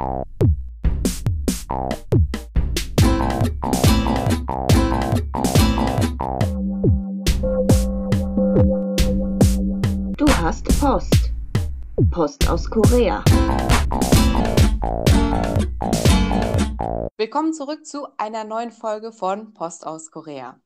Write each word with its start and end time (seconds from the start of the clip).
Du 0.00 0.06
hast 10.26 10.64
Post. 10.80 11.32
Post 12.10 12.48
aus 12.48 12.70
Korea. 12.70 13.22
Willkommen 17.18 17.52
zurück 17.52 17.84
zu 17.84 18.06
einer 18.16 18.44
neuen 18.44 18.70
Folge 18.72 19.12
von 19.12 19.52
Post 19.52 19.86
aus 19.86 20.10
Korea. 20.10 20.58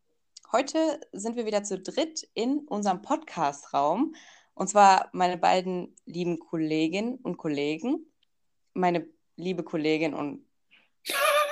Heute 0.53 1.01
sind 1.11 1.35
wir 1.35 1.45
wieder 1.45 1.65
zu 1.65 1.81
dritt 1.81 2.29
in 2.35 2.61
unserem 2.69 3.03
Podcast-Raum. 3.03 4.15
Und 4.55 4.69
zwar 4.69 5.09
meine 5.13 5.39
beiden 5.39 5.97
lieben 6.05 6.39
Kolleginnen 6.39 7.17
und 7.17 7.37
Kollegen. 7.37 8.07
Meine 8.75 9.09
liebe 9.37 9.63
Kollegin 9.63 10.15
und 10.15 10.47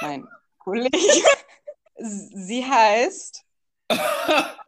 mein 0.00 0.26
Kollege. 0.58 0.98
Sie 1.96 2.64
heißt. 2.64 3.44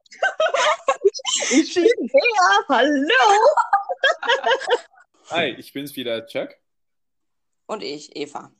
Ich 1.50 1.74
bin 1.74 1.84
Bea, 1.84 2.64
hallo! 2.68 3.48
Hi, 5.30 5.48
ich 5.58 5.72
bin's 5.72 5.96
wieder, 5.96 6.26
Chuck. 6.26 6.50
Und 7.66 7.82
ich, 7.82 8.14
Eva. 8.14 8.52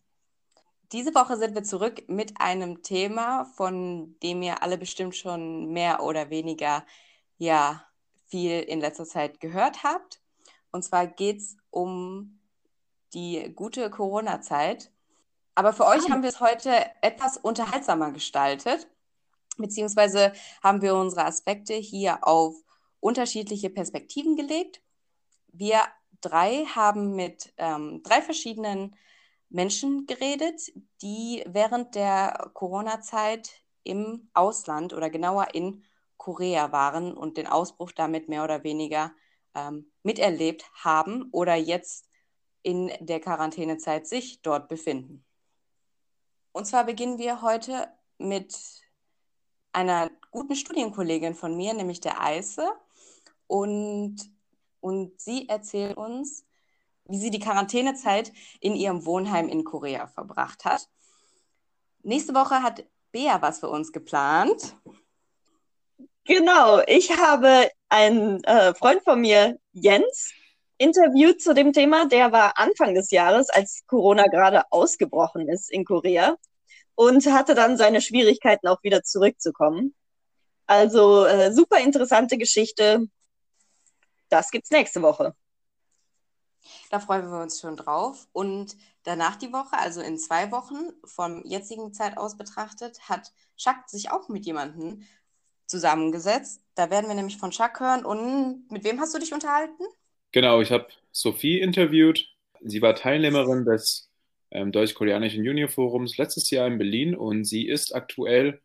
Diese 0.93 1.15
Woche 1.15 1.37
sind 1.37 1.55
wir 1.55 1.63
zurück 1.63 2.09
mit 2.09 2.41
einem 2.41 2.83
Thema, 2.83 3.45
von 3.45 4.19
dem 4.23 4.43
ihr 4.43 4.63
alle 4.63 4.79
bestimmt 4.79 5.15
schon 5.15 5.73
mehr 5.73 6.03
oder 6.03 6.31
weniger 6.31 6.85
ja 7.39 7.87
viel 8.27 8.61
in 8.61 8.81
letzter 8.81 9.05
Zeit 9.05 9.41
gehört 9.41 9.85
habt. 9.85 10.21
Und 10.71 10.83
zwar 10.83 11.07
geht 11.07 11.39
es 11.39 11.57
um 11.71 12.41
die 13.15 13.53
gute 13.55 13.91
Corona-Zeit. 13.91 14.91
Aber 15.55 15.73
für 15.73 15.87
euch 15.87 16.11
haben 16.11 16.23
wir 16.23 16.31
es 16.31 16.41
heute 16.41 16.73
etwas 17.01 17.37
unterhaltsamer 17.37 18.11
gestaltet, 18.11 18.89
beziehungsweise 19.57 20.33
haben 20.63 20.83
wir 20.83 20.95
unsere 20.97 21.25
Aspekte 21.25 21.75
hier 21.75 22.27
auf 22.27 22.57
unterschiedliche 23.01 23.71
Perspektiven 23.71 24.35
gelegt. 24.37 24.83
Wir 25.49 25.81
drei 26.21 26.65
haben 26.65 27.15
mit 27.15 27.53
ähm, 27.59 28.03
drei 28.03 28.21
verschiedenen 28.21 28.97
Menschen 29.49 30.07
geredet, 30.07 30.73
die 31.03 31.45
während 31.47 31.95
der 31.95 32.51
Corona-Zeit 32.55 33.51
im 33.85 34.29
Ausland 34.33 34.93
oder 34.93 35.11
genauer 35.11 35.55
in 35.55 35.85
Korea 36.17 36.73
waren 36.73 37.17
und 37.17 37.37
den 37.37 37.47
Ausbruch 37.47 37.93
damit 37.93 38.29
mehr 38.29 38.43
oder 38.43 38.65
weniger 38.65 39.13
ähm, 39.55 39.93
miterlebt 40.03 40.65
haben 40.83 41.29
oder 41.31 41.55
jetzt 41.55 42.09
in 42.65 42.91
der 42.99 43.21
Quarantänezeit 43.21 44.09
sich 44.09 44.43
dort 44.43 44.69
befinden. 44.69 45.25
Und 46.51 46.67
zwar 46.67 46.85
beginnen 46.85 47.19
wir 47.19 47.43
heute 47.43 47.89
mit 48.19 48.57
einer 49.73 50.11
guten 50.31 50.57
Studienkollegin 50.57 51.35
von 51.35 51.57
mir, 51.57 51.75
nämlich 51.75 52.01
der 52.01 52.21
Eise. 52.21 52.69
Und, 53.47 54.17
und 54.81 55.21
sie 55.21 55.49
erzählt 55.49 55.97
uns, 55.97 56.47
wie 57.05 57.19
sie 57.19 57.31
die 57.31 57.39
Quarantänezeit 57.39 58.33
in 58.61 58.75
ihrem 58.75 59.05
Wohnheim 59.05 59.49
in 59.49 59.65
Korea 59.65 60.07
verbracht 60.07 60.65
hat. 60.65 60.89
Nächste 62.03 62.35
Woche 62.35 62.63
hat 62.63 62.85
Bea 63.13 63.43
was 63.43 63.61
für 63.61 63.69
uns 63.69 63.93
geplant. 63.93 64.75
Genau, 66.25 66.81
ich 66.87 67.15
habe 67.19 67.69
einen 67.91 68.43
äh, 68.45 68.75
Freund 68.75 69.03
von 69.05 69.21
mir, 69.21 69.59
Jens, 69.73 70.33
interviewt 70.79 71.41
zu 71.41 71.55
dem 71.55 71.73
Thema. 71.73 72.07
Der 72.07 72.33
war 72.33 72.59
Anfang 72.59 72.95
des 72.95 73.11
Jahres, 73.11 73.51
als 73.51 73.85
Corona 73.87 74.25
gerade 74.27 74.65
ausgebrochen 74.71 75.49
ist 75.49 75.71
in 75.71 75.85
Korea 75.85 76.37
und 76.95 77.27
hatte 77.27 77.55
dann 77.55 77.77
seine 77.77 78.01
Schwierigkeiten 78.01 78.69
auch 78.69 78.83
wieder 78.83 79.03
zurückzukommen. 79.03 79.95
Also 80.67 81.27
äh, 81.27 81.53
super 81.53 81.79
interessante 81.81 82.39
Geschichte. 82.39 83.07
Das 84.29 84.51
gibt's 84.51 84.71
nächste 84.71 85.03
Woche. 85.03 85.35
Da 86.91 86.99
freuen 86.99 87.31
wir 87.31 87.43
uns 87.43 87.61
schon 87.61 87.77
drauf. 87.77 88.27
Und 88.33 88.77
danach 89.03 89.37
die 89.37 89.53
Woche, 89.53 89.77
also 89.77 90.01
in 90.01 90.19
zwei 90.19 90.51
Wochen, 90.51 90.93
vom 91.05 91.45
jetzigen 91.45 91.93
Zeit 91.93 92.17
aus 92.17 92.37
betrachtet, 92.37 93.09
hat 93.09 93.33
Chuck 93.57 93.77
sich 93.87 94.11
auch 94.11 94.29
mit 94.29 94.47
jemandem 94.47 95.07
zusammengesetzt. 95.67 96.63
Da 96.75 96.91
werden 96.91 97.09
wir 97.09 97.15
nämlich 97.15 97.37
von 97.37 97.51
Chuck 97.51 97.81
hören. 97.81 98.05
Und 98.05 98.71
mit 98.71 98.85
wem 98.85 99.01
hast 99.01 99.15
du 99.15 99.19
dich 99.19 99.35
unterhalten? 99.35 99.85
Genau, 100.35 100.61
ich 100.61 100.73
habe 100.73 100.89
Sophie 101.13 101.61
interviewt. 101.61 102.27
Sie 102.61 102.83
war 102.83 102.97
Teilnehmerin 102.97 103.65
des 103.65 104.11
ähm, 104.51 104.73
Deutsch-Koreanischen 104.73 105.45
Junior-Forums 105.45 106.19
letztes 106.19 106.51
Jahr 106.51 106.67
in 106.67 106.77
Berlin 106.77 107.15
und 107.15 107.45
sie 107.45 107.69
ist 107.69 107.95
aktuell 107.95 108.61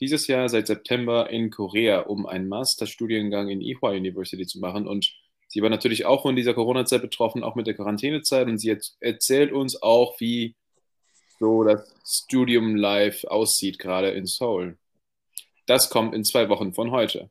dieses 0.00 0.26
Jahr 0.26 0.48
seit 0.48 0.66
September 0.66 1.30
in 1.30 1.50
Korea, 1.50 2.00
um 2.00 2.26
einen 2.26 2.48
Masterstudiengang 2.48 3.48
in 3.48 3.60
Ewha 3.60 3.90
University 3.90 4.44
zu 4.44 4.58
machen. 4.58 4.88
Und 4.88 5.14
sie 5.46 5.62
war 5.62 5.70
natürlich 5.70 6.04
auch 6.04 6.22
von 6.22 6.34
dieser 6.34 6.52
Corona-Zeit 6.52 7.02
betroffen, 7.02 7.44
auch 7.44 7.54
mit 7.54 7.68
der 7.68 7.74
Quarantänezeit. 7.74 8.48
Und 8.48 8.58
sie 8.58 8.76
erzählt 8.98 9.52
uns 9.52 9.80
auch, 9.80 10.18
wie 10.18 10.56
so 11.38 11.62
das 11.62 11.94
Studium 12.04 12.74
live 12.74 13.22
aussieht, 13.22 13.78
gerade 13.78 14.10
in 14.10 14.26
Seoul. 14.26 14.78
Das 15.66 15.90
kommt 15.90 16.12
in 16.12 16.24
zwei 16.24 16.48
Wochen 16.48 16.74
von 16.74 16.90
heute. 16.90 17.30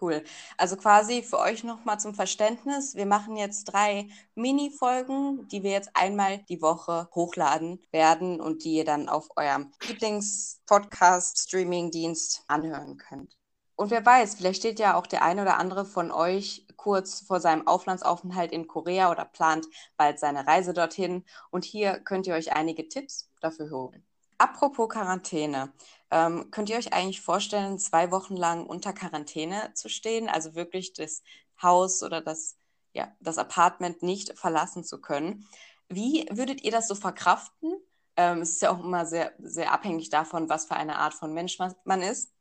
Cool. 0.00 0.24
Also 0.56 0.76
quasi 0.76 1.22
für 1.22 1.38
euch 1.38 1.62
nochmal 1.62 2.00
zum 2.00 2.14
Verständnis. 2.14 2.94
Wir 2.94 3.04
machen 3.04 3.36
jetzt 3.36 3.64
drei 3.64 4.08
Mini-Folgen, 4.34 5.46
die 5.48 5.62
wir 5.62 5.72
jetzt 5.72 5.90
einmal 5.94 6.38
die 6.48 6.62
Woche 6.62 7.10
hochladen 7.14 7.82
werden 7.90 8.40
und 8.40 8.64
die 8.64 8.76
ihr 8.76 8.86
dann 8.86 9.10
auf 9.10 9.28
eurem 9.36 9.72
Lieblings-Podcast-Streaming-Dienst 9.86 12.44
anhören 12.48 12.96
könnt. 12.96 13.36
Und 13.76 13.90
wer 13.90 14.04
weiß, 14.04 14.34
vielleicht 14.36 14.60
steht 14.60 14.78
ja 14.78 14.94
auch 14.94 15.06
der 15.06 15.22
eine 15.22 15.42
oder 15.42 15.58
andere 15.58 15.84
von 15.84 16.10
euch 16.12 16.66
kurz 16.76 17.20
vor 17.20 17.40
seinem 17.40 17.66
Auflandsaufenthalt 17.66 18.52
in 18.52 18.68
Korea 18.68 19.10
oder 19.10 19.24
plant 19.24 19.66
bald 19.96 20.18
seine 20.18 20.46
Reise 20.46 20.74
dorthin. 20.74 21.24
Und 21.50 21.64
hier 21.64 21.98
könnt 22.00 22.26
ihr 22.26 22.34
euch 22.34 22.52
einige 22.52 22.88
Tipps 22.88 23.30
dafür 23.40 23.70
holen. 23.70 24.04
Apropos 24.40 24.88
Quarantäne. 24.88 25.70
Ähm, 26.10 26.50
könnt 26.50 26.70
ihr 26.70 26.78
euch 26.78 26.94
eigentlich 26.94 27.20
vorstellen, 27.20 27.78
zwei 27.78 28.10
Wochen 28.10 28.34
lang 28.36 28.64
unter 28.64 28.94
Quarantäne 28.94 29.74
zu 29.74 29.90
stehen, 29.90 30.30
also 30.30 30.54
wirklich 30.54 30.94
das 30.94 31.22
Haus 31.60 32.02
oder 32.02 32.22
das, 32.22 32.56
ja, 32.94 33.14
das 33.20 33.36
Apartment 33.36 34.02
nicht 34.02 34.38
verlassen 34.38 34.82
zu 34.82 34.98
können? 35.02 35.46
Wie 35.90 36.26
würdet 36.30 36.64
ihr 36.64 36.70
das 36.70 36.88
so 36.88 36.94
verkraften? 36.94 37.74
Ähm, 38.16 38.40
es 38.40 38.52
ist 38.52 38.62
ja 38.62 38.70
auch 38.70 38.82
immer 38.82 39.04
sehr, 39.04 39.34
sehr 39.40 39.72
abhängig 39.72 40.08
davon, 40.08 40.48
was 40.48 40.64
für 40.64 40.76
eine 40.76 40.96
Art 40.96 41.12
von 41.12 41.34
Mensch 41.34 41.58
man, 41.84 42.00
ist. 42.00 42.32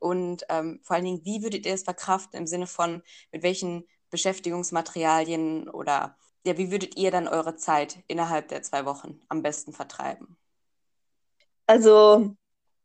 Und 0.00 0.44
ähm, 0.48 0.80
vor 0.82 0.96
allen 0.96 1.04
Dingen, 1.04 1.24
wie 1.24 1.44
würdet 1.44 1.64
ihr 1.64 1.74
es 1.74 1.84
verkraften 1.84 2.40
im 2.40 2.48
Sinne 2.48 2.66
von, 2.66 3.04
mit 3.30 3.44
welchen 3.44 3.86
Beschäftigungsmaterialien 4.10 5.68
oder 5.68 6.16
ja, 6.44 6.58
wie 6.58 6.72
würdet 6.72 6.96
ihr 6.96 7.12
dann 7.12 7.28
eure 7.28 7.54
Zeit 7.54 8.02
innerhalb 8.08 8.48
der 8.48 8.62
zwei 8.62 8.84
Wochen 8.84 9.20
am 9.28 9.42
besten 9.42 9.72
vertreiben? 9.72 10.36
Also 11.66 12.34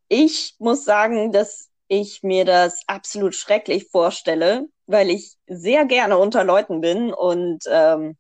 ich 0.08 0.56
muss 0.60 0.84
sagen, 0.86 1.32
dass 1.32 1.70
ich 1.88 2.24
mir 2.24 2.46
das 2.46 2.82
absolut 2.88 3.36
schrecklich 3.36 3.90
vorstelle, 3.90 4.68
weil 4.88 5.10
ich 5.10 5.36
sehr 5.48 5.86
gerne 5.86 6.18
unter 6.18 6.44
Leuten 6.44 6.82
bin 6.82 7.14
und 7.14 7.64
ähm, 7.68 8.18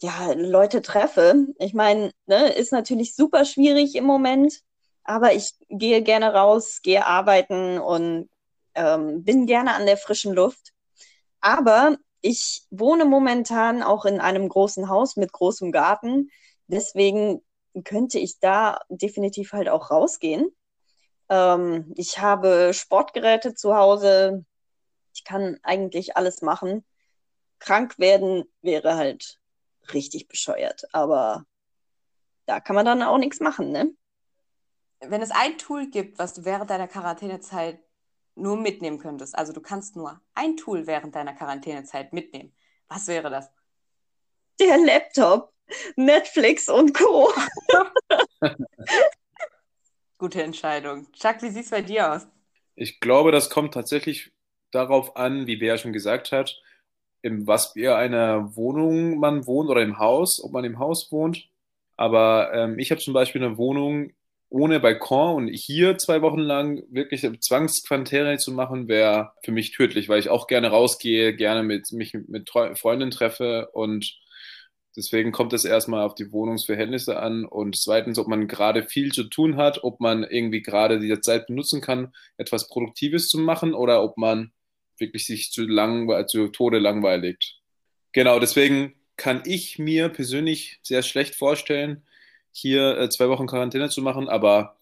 ja, 0.00 0.32
Leute 0.34 0.82
treffe. 0.82 1.46
Ich 1.58 1.74
meine, 1.74 2.12
ne, 2.26 2.52
ist 2.52 2.72
natürlich 2.72 3.14
super 3.14 3.44
schwierig 3.44 3.96
im 3.96 4.04
Moment, 4.04 4.60
aber 5.04 5.32
ich 5.32 5.54
gehe 5.68 6.02
gerne 6.02 6.32
raus, 6.32 6.80
gehe 6.82 7.06
arbeiten 7.06 7.78
und 7.78 8.28
ähm, 8.74 9.24
bin 9.24 9.46
gerne 9.46 9.74
an 9.74 9.86
der 9.86 9.96
frischen 9.96 10.34
Luft. 10.34 10.72
Aber 11.40 11.96
ich 12.20 12.62
wohne 12.70 13.04
momentan 13.04 13.82
auch 13.82 14.04
in 14.04 14.20
einem 14.20 14.48
großen 14.48 14.88
Haus 14.88 15.16
mit 15.16 15.32
großem 15.32 15.72
Garten. 15.72 16.30
Deswegen 16.66 17.42
könnte 17.84 18.18
ich 18.18 18.40
da 18.40 18.80
definitiv 18.88 19.52
halt 19.52 19.68
auch 19.68 19.90
rausgehen. 19.90 20.50
Ähm, 21.28 21.92
ich 21.96 22.18
habe 22.18 22.72
Sportgeräte 22.74 23.54
zu 23.54 23.76
Hause. 23.76 24.44
Ich 25.14 25.24
kann 25.24 25.58
eigentlich 25.62 26.16
alles 26.16 26.42
machen. 26.42 26.84
Krank 27.58 27.98
werden 27.98 28.44
wäre 28.62 28.96
halt 28.96 29.40
richtig 29.92 30.28
bescheuert, 30.28 30.82
aber 30.92 31.44
da 32.46 32.60
kann 32.60 32.76
man 32.76 32.86
dann 32.86 33.02
auch 33.02 33.18
nichts 33.18 33.40
machen, 33.40 33.72
ne? 33.72 33.92
Wenn 35.00 35.22
es 35.22 35.30
ein 35.30 35.58
Tool 35.58 35.88
gibt, 35.88 36.18
was 36.18 36.34
du 36.34 36.44
während 36.44 36.70
deiner 36.70 36.88
Quarantänezeit 36.88 37.80
nur 38.34 38.56
mitnehmen 38.56 38.98
könntest, 38.98 39.36
also 39.36 39.52
du 39.52 39.60
kannst 39.60 39.96
nur 39.96 40.20
ein 40.34 40.56
Tool 40.56 40.86
während 40.86 41.14
deiner 41.14 41.34
Quarantänezeit 41.34 42.12
mitnehmen, 42.12 42.54
was 42.88 43.06
wäre 43.06 43.30
das? 43.30 43.50
Der 44.60 44.78
Laptop, 44.78 45.52
Netflix 45.96 46.68
und 46.68 46.94
Co. 46.94 47.32
Gute 50.18 50.42
Entscheidung. 50.42 51.06
Chuck, 51.12 51.42
wie 51.42 51.50
sieht 51.50 51.64
es 51.64 51.70
bei 51.70 51.82
dir 51.82 52.12
aus? 52.12 52.26
Ich 52.74 53.00
glaube, 53.00 53.32
das 53.32 53.50
kommt 53.50 53.74
tatsächlich 53.74 54.32
darauf 54.70 55.16
an, 55.16 55.46
wie 55.46 55.56
Bea 55.56 55.78
schon 55.78 55.92
gesagt 55.92 56.32
hat, 56.32 56.60
in 57.22 57.46
was 57.46 57.72
für 57.72 57.96
einer 57.96 58.56
Wohnung 58.56 59.18
man 59.18 59.46
wohnt 59.46 59.70
oder 59.70 59.82
im 59.82 59.98
Haus, 59.98 60.42
ob 60.42 60.52
man 60.52 60.64
im 60.64 60.78
Haus 60.78 61.10
wohnt. 61.10 61.48
Aber 61.96 62.52
ähm, 62.54 62.78
ich 62.78 62.90
habe 62.90 63.00
zum 63.00 63.14
Beispiel 63.14 63.42
eine 63.42 63.58
Wohnung 63.58 64.12
ohne 64.50 64.80
Balkon 64.80 65.34
und 65.34 65.48
hier 65.48 65.98
zwei 65.98 66.22
Wochen 66.22 66.40
lang 66.40 66.82
wirklich 66.90 67.28
Zwangsquarantäne 67.40 68.38
zu 68.38 68.52
machen, 68.52 68.88
wäre 68.88 69.32
für 69.42 69.52
mich 69.52 69.72
tödlich, 69.72 70.08
weil 70.08 70.20
ich 70.20 70.30
auch 70.30 70.46
gerne 70.46 70.68
rausgehe, 70.68 71.34
gerne 71.34 71.62
mit 71.62 71.92
mich 71.92 72.14
mit 72.14 72.48
Freundinnen 72.50 73.10
treffe 73.10 73.68
und 73.72 74.18
deswegen 74.96 75.32
kommt 75.32 75.52
es 75.52 75.64
erstmal 75.64 76.04
auf 76.04 76.14
die 76.14 76.32
Wohnungsverhältnisse 76.32 77.18
an 77.18 77.44
und 77.44 77.76
zweitens, 77.76 78.18
ob 78.18 78.28
man 78.28 78.48
gerade 78.48 78.84
viel 78.84 79.12
zu 79.12 79.24
tun 79.24 79.56
hat, 79.56 79.84
ob 79.84 80.00
man 80.00 80.24
irgendwie 80.24 80.62
gerade 80.62 81.00
diese 81.00 81.20
Zeit 81.20 81.46
benutzen 81.46 81.80
kann, 81.80 82.12
etwas 82.36 82.68
Produktives 82.68 83.28
zu 83.28 83.38
machen 83.38 83.74
oder 83.74 84.02
ob 84.02 84.16
man 84.16 84.52
wirklich 84.98 85.26
sich 85.26 85.50
zu 85.52 85.66
lang, 85.66 86.26
zu 86.26 86.48
Tode 86.48 86.78
langweiligt. 86.78 87.60
Genau, 88.12 88.40
deswegen 88.40 88.94
kann 89.16 89.42
ich 89.44 89.78
mir 89.78 90.08
persönlich 90.08 90.80
sehr 90.82 91.02
schlecht 91.02 91.34
vorstellen, 91.34 92.02
hier 92.52 92.98
äh, 92.98 93.08
zwei 93.10 93.28
Wochen 93.28 93.46
Quarantäne 93.46 93.88
zu 93.90 94.02
machen, 94.02 94.28
aber 94.28 94.78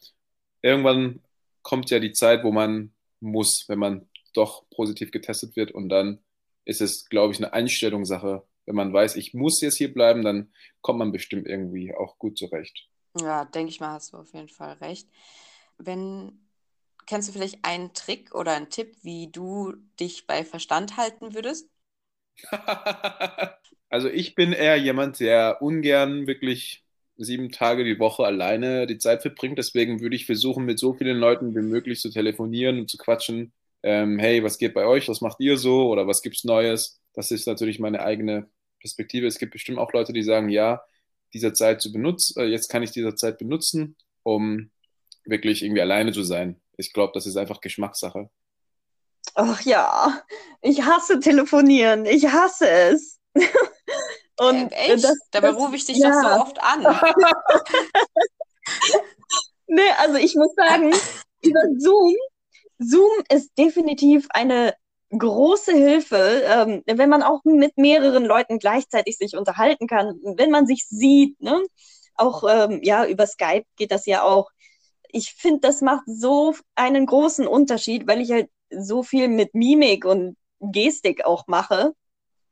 irgendwann 0.62 1.20
kommt 1.62 1.90
ja 1.90 1.98
die 1.98 2.12
Zeit, 2.12 2.44
wo 2.44 2.52
man 2.52 2.92
muss, 3.20 3.64
wenn 3.68 3.78
man 3.78 4.08
doch 4.34 4.68
positiv 4.70 5.10
getestet 5.10 5.56
wird 5.56 5.72
und 5.72 5.88
dann 5.88 6.20
ist 6.64 6.80
es, 6.80 7.08
glaube 7.08 7.32
ich, 7.32 7.38
eine 7.38 7.52
Einstellungssache. 7.52 8.42
Wenn 8.66 8.74
man 8.74 8.92
weiß, 8.92 9.16
ich 9.16 9.32
muss 9.32 9.60
jetzt 9.60 9.78
hier 9.78 9.92
bleiben, 9.92 10.22
dann 10.22 10.52
kommt 10.80 10.98
man 10.98 11.12
bestimmt 11.12 11.46
irgendwie 11.46 11.94
auch 11.94 12.18
gut 12.18 12.36
zurecht. 12.36 12.88
Ja, 13.18 13.44
denke 13.44 13.70
ich 13.70 13.80
mal, 13.80 13.92
hast 13.92 14.12
du 14.12 14.18
auf 14.18 14.32
jeden 14.34 14.48
Fall 14.48 14.74
recht. 14.74 15.08
Wenn 15.78 16.46
kennst 17.06 17.28
du 17.28 17.32
vielleicht 17.32 17.64
einen 17.64 17.94
Trick 17.94 18.34
oder 18.34 18.52
einen 18.52 18.68
Tipp, 18.68 18.96
wie 19.02 19.30
du 19.30 19.74
dich 19.98 20.26
bei 20.26 20.44
Verstand 20.44 20.96
halten 20.96 21.34
würdest? 21.34 21.70
also 23.88 24.08
ich 24.08 24.34
bin 24.34 24.52
eher 24.52 24.76
jemand, 24.76 25.20
der 25.20 25.62
ungern 25.62 26.26
wirklich 26.26 26.84
sieben 27.16 27.50
Tage 27.50 27.84
die 27.84 27.98
Woche 27.98 28.24
alleine 28.24 28.86
die 28.86 28.98
Zeit 28.98 29.22
verbringt. 29.22 29.58
Deswegen 29.58 30.00
würde 30.00 30.16
ich 30.16 30.26
versuchen, 30.26 30.66
mit 30.66 30.78
so 30.78 30.92
vielen 30.92 31.16
Leuten 31.16 31.54
wie 31.54 31.62
möglich 31.62 32.00
zu 32.00 32.10
telefonieren 32.10 32.80
und 32.80 32.90
zu 32.90 32.98
quatschen. 32.98 33.52
Ähm, 33.82 34.18
hey, 34.18 34.42
was 34.42 34.58
geht 34.58 34.74
bei 34.74 34.84
euch? 34.84 35.08
Was 35.08 35.22
macht 35.22 35.40
ihr 35.40 35.56
so? 35.56 35.88
Oder 35.88 36.06
was 36.06 36.20
gibt's 36.20 36.44
Neues? 36.44 37.00
Das 37.14 37.30
ist 37.30 37.46
natürlich 37.46 37.78
meine 37.78 38.02
eigene 38.02 38.50
Perspektive. 38.80 39.26
Es 39.26 39.38
gibt 39.38 39.52
bestimmt 39.52 39.78
auch 39.78 39.92
Leute, 39.92 40.12
die 40.12 40.22
sagen, 40.22 40.48
ja, 40.48 40.82
diese 41.32 41.52
Zeit 41.52 41.80
zu 41.80 41.92
benutzen, 41.92 42.40
äh, 42.40 42.46
jetzt 42.46 42.68
kann 42.68 42.82
ich 42.82 42.92
diese 42.92 43.14
Zeit 43.14 43.38
benutzen, 43.38 43.96
um 44.22 44.70
wirklich 45.24 45.62
irgendwie 45.62 45.82
alleine 45.82 46.12
zu 46.12 46.22
sein. 46.22 46.60
Ich 46.76 46.92
glaube, 46.92 47.12
das 47.14 47.26
ist 47.26 47.36
einfach 47.36 47.60
Geschmackssache. 47.60 48.30
Ach 49.34 49.60
ja, 49.62 50.22
ich 50.62 50.82
hasse 50.82 51.20
telefonieren. 51.20 52.06
Ich 52.06 52.26
hasse 52.26 52.68
es. 52.68 53.18
Und 54.38 54.72
äh, 54.72 54.92
echt? 54.92 55.04
Das, 55.04 55.18
Dabei 55.30 55.50
rufe 55.50 55.76
ich 55.76 55.84
dich 55.84 55.98
ja. 55.98 56.10
doch 56.10 56.22
so 56.22 56.28
oft 56.42 56.62
an. 56.62 56.82
nee, 59.66 59.90
also 59.98 60.16
ich 60.16 60.34
muss 60.34 60.54
sagen, 60.54 60.94
über 61.42 61.60
Zoom, 61.78 62.14
Zoom 62.78 63.12
ist 63.30 63.50
definitiv 63.58 64.26
eine 64.30 64.74
große 65.10 65.72
Hilfe, 65.72 66.42
ähm, 66.44 66.82
wenn 66.86 67.08
man 67.08 67.22
auch 67.22 67.44
mit 67.44 67.76
mehreren 67.78 68.24
Leuten 68.24 68.58
gleichzeitig 68.58 69.18
sich 69.18 69.36
unterhalten 69.36 69.86
kann, 69.86 70.18
wenn 70.22 70.50
man 70.50 70.66
sich 70.66 70.86
sieht, 70.88 71.40
ne? 71.40 71.62
Auch 72.14 72.44
ähm, 72.48 72.80
ja, 72.82 73.06
über 73.06 73.26
Skype 73.26 73.64
geht 73.76 73.90
das 73.92 74.06
ja 74.06 74.22
auch. 74.22 74.50
Ich 75.10 75.34
finde, 75.34 75.60
das 75.60 75.82
macht 75.82 76.04
so 76.06 76.54
einen 76.74 77.06
großen 77.06 77.46
Unterschied, 77.46 78.06
weil 78.06 78.20
ich 78.20 78.30
halt 78.32 78.50
so 78.70 79.02
viel 79.02 79.28
mit 79.28 79.54
Mimik 79.54 80.04
und 80.04 80.36
Gestik 80.60 81.24
auch 81.24 81.46
mache. 81.46 81.92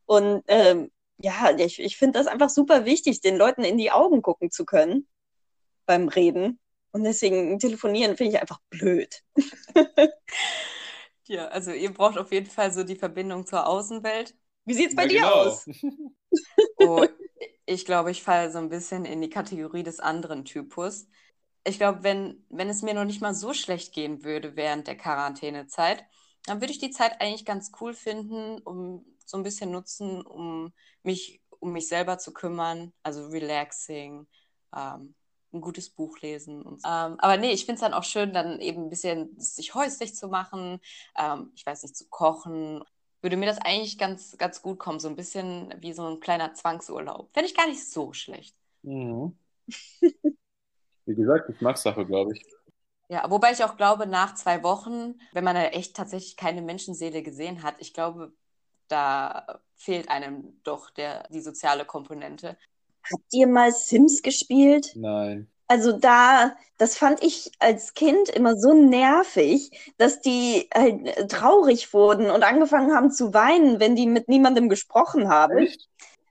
Und 0.06 0.42
ähm, 0.48 0.90
ja, 1.18 1.50
ich, 1.56 1.80
ich 1.80 1.96
finde 1.96 2.18
das 2.18 2.26
einfach 2.26 2.50
super 2.50 2.84
wichtig, 2.84 3.20
den 3.20 3.36
Leuten 3.36 3.64
in 3.64 3.78
die 3.78 3.90
Augen 3.90 4.22
gucken 4.22 4.50
zu 4.50 4.64
können 4.64 5.08
beim 5.86 6.08
Reden. 6.08 6.60
Und 6.92 7.04
deswegen 7.04 7.58
telefonieren 7.58 8.16
finde 8.16 8.34
ich 8.34 8.40
einfach 8.40 8.60
blöd. 8.70 9.22
ja, 11.26 11.48
also 11.48 11.72
ihr 11.72 11.92
braucht 11.92 12.18
auf 12.18 12.32
jeden 12.32 12.50
Fall 12.50 12.72
so 12.72 12.84
die 12.84 12.96
Verbindung 12.96 13.46
zur 13.46 13.66
Außenwelt. 13.66 14.34
Wie 14.64 14.74
sieht 14.74 14.90
es 14.90 14.96
bei 14.96 15.02
ja, 15.02 15.08
dir 15.08 15.20
genau. 15.20 15.32
aus? 15.32 15.66
oh, 16.78 17.06
ich 17.66 17.84
glaube, 17.84 18.10
ich 18.10 18.22
falle 18.22 18.50
so 18.50 18.58
ein 18.58 18.68
bisschen 18.68 19.04
in 19.04 19.20
die 19.20 19.30
Kategorie 19.30 19.82
des 19.82 20.00
anderen 20.00 20.44
Typus. 20.44 21.06
Ich 21.66 21.78
glaube, 21.78 22.02
wenn, 22.02 22.44
wenn 22.50 22.68
es 22.68 22.82
mir 22.82 22.94
noch 22.94 23.04
nicht 23.04 23.22
mal 23.22 23.34
so 23.34 23.54
schlecht 23.54 23.92
gehen 23.94 24.24
würde 24.24 24.56
während 24.56 24.86
der 24.86 24.96
Quarantänezeit, 24.96 26.04
dann 26.46 26.60
würde 26.60 26.72
ich 26.72 26.78
die 26.78 26.90
Zeit 26.90 27.20
eigentlich 27.20 27.46
ganz 27.46 27.72
cool 27.80 27.94
finden, 27.94 28.60
um 28.62 29.04
so 29.24 29.38
ein 29.38 29.42
bisschen 29.42 29.70
nutzen, 29.70 30.20
um 30.20 30.74
mich 31.02 31.40
um 31.64 31.72
mich 31.72 31.88
selber 31.88 32.18
zu 32.18 32.32
kümmern, 32.32 32.92
also 33.02 33.26
relaxing, 33.28 34.26
ähm, 34.76 35.14
ein 35.54 35.60
gutes 35.60 35.88
Buch 35.88 36.18
lesen. 36.20 36.62
Und 36.62 36.82
so. 36.82 36.88
ähm, 36.88 37.16
aber 37.18 37.36
nee, 37.36 37.52
ich 37.52 37.64
finde 37.64 37.74
es 37.76 37.80
dann 37.80 37.94
auch 37.94 38.04
schön, 38.04 38.32
dann 38.32 38.60
eben 38.60 38.84
ein 38.84 38.90
bisschen 38.90 39.38
sich 39.38 39.74
häuslich 39.74 40.14
zu 40.14 40.28
machen, 40.28 40.80
ähm, 41.16 41.52
ich 41.54 41.64
weiß 41.64 41.82
nicht, 41.82 41.96
zu 41.96 42.08
kochen. 42.08 42.84
Würde 43.22 43.36
mir 43.36 43.46
das 43.46 43.58
eigentlich 43.58 43.96
ganz, 43.96 44.36
ganz 44.36 44.60
gut 44.60 44.78
kommen, 44.78 45.00
so 45.00 45.08
ein 45.08 45.16
bisschen 45.16 45.72
wie 45.78 45.94
so 45.94 46.06
ein 46.06 46.20
kleiner 46.20 46.52
Zwangsurlaub. 46.52 47.32
Fände 47.32 47.48
ich 47.48 47.56
gar 47.56 47.66
nicht 47.66 47.88
so 47.88 48.12
schlecht. 48.12 48.54
Mhm. 48.82 49.38
wie 51.06 51.14
gesagt, 51.14 51.46
Geschmackssache, 51.46 52.04
glaube 52.04 52.34
ich. 52.34 52.44
Ja, 53.08 53.30
wobei 53.30 53.52
ich 53.52 53.62
auch 53.64 53.76
glaube, 53.76 54.06
nach 54.06 54.34
zwei 54.34 54.62
Wochen, 54.62 55.20
wenn 55.32 55.44
man 55.44 55.56
ja 55.56 55.64
echt 55.64 55.94
tatsächlich 55.96 56.36
keine 56.36 56.62
Menschenseele 56.62 57.22
gesehen 57.22 57.62
hat, 57.62 57.76
ich 57.78 57.92
glaube, 57.92 58.32
da 58.88 59.60
fehlt 59.76 60.08
einem 60.08 60.60
doch 60.62 60.90
der, 60.90 61.28
die 61.28 61.40
soziale 61.40 61.84
Komponente. 61.84 62.56
Habt 63.12 63.32
ihr 63.32 63.46
mal 63.46 63.72
Sims 63.72 64.22
gespielt? 64.22 64.92
Nein. 64.94 65.48
Also 65.66 65.92
da, 65.92 66.56
das 66.78 66.96
fand 66.96 67.22
ich 67.22 67.50
als 67.58 67.94
Kind 67.94 68.28
immer 68.28 68.56
so 68.56 68.74
nervig, 68.74 69.92
dass 69.96 70.20
die 70.20 70.68
halt 70.74 71.30
traurig 71.30 71.92
wurden 71.94 72.30
und 72.30 72.42
angefangen 72.42 72.94
haben 72.94 73.10
zu 73.10 73.32
weinen, 73.32 73.80
wenn 73.80 73.96
die 73.96 74.06
mit 74.06 74.28
niemandem 74.28 74.68
gesprochen 74.68 75.28
haben. 75.28 75.58
Echt? 75.58 75.88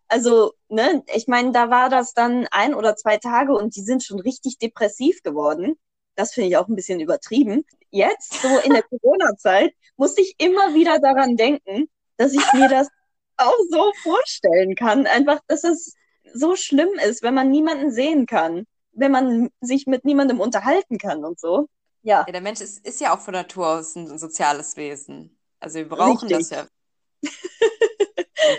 Also, 0.08 0.54
ne, 0.70 1.04
ich 1.16 1.28
meine, 1.28 1.52
da 1.52 1.72
war 1.72 1.90
das 1.90 2.14
dann 2.14 2.48
ein 2.52 2.76
oder 2.76 2.96
zwei 2.96 3.18
Tage 3.18 3.54
und 3.54 3.76
die 3.76 3.82
sind 3.82 4.04
schon 4.04 4.20
richtig 4.20 4.60
depressiv 4.60 5.24
geworden. 5.24 5.76
Das 6.16 6.34
finde 6.34 6.50
ich 6.50 6.58
auch 6.58 6.68
ein 6.68 6.76
bisschen 6.76 7.00
übertrieben. 7.00 7.66
Jetzt, 7.90 8.40
so 8.42 8.60
in 8.60 8.74
der 8.74 8.84
Corona-Zeit, 9.02 9.74
musste 9.98 10.22
ich 10.22 10.36
immer 10.38 10.76
wieder 10.76 11.00
daran 11.00 11.36
denken, 11.36 11.90
dass 12.18 12.34
ich 12.34 12.54
mir 12.54 12.70
das 12.70 12.88
auch 13.38 13.58
so 13.72 13.92
vorstellen 14.04 14.76
kann. 14.76 15.08
Einfach, 15.08 15.40
dass 15.48 15.64
es 15.64 15.96
so 16.34 16.56
schlimm 16.56 16.90
ist, 17.06 17.24
wenn 17.24 17.34
man 17.34 17.50
niemanden 17.50 17.92
sehen 17.92 18.26
kann, 18.26 18.66
wenn 18.92 19.12
man 19.12 19.50
sich 19.62 19.88
mit 19.88 20.06
niemandem 20.06 20.40
unterhalten 20.40 20.98
kann 20.98 21.26
und 21.26 21.40
so. 21.40 21.68
Ja. 22.02 22.24
ja 22.28 22.32
der 22.32 22.42
Mensch 22.42 22.62
ist, 22.62 22.86
ist 22.86 23.02
ja 23.02 23.16
auch 23.16 23.22
von 23.22 23.34
Natur 23.34 23.68
aus 23.68 23.96
ein 23.96 24.18
soziales 24.18 24.78
Wesen. 24.78 25.38
Also 25.60 25.80
wir 25.80 25.90
brauchen 25.90 26.28
Richtig. 26.28 26.50
das 26.50 26.50
ja 26.50 26.68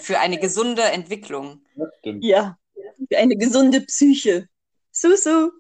für 0.01 0.19
eine 0.19 0.39
gesunde 0.39 0.83
Entwicklung. 0.83 1.65
Ja, 2.03 2.59
für 3.11 3.19
eine 3.19 3.37
gesunde 3.37 3.81
Psyche. 3.83 4.49
Susu. 4.91 5.51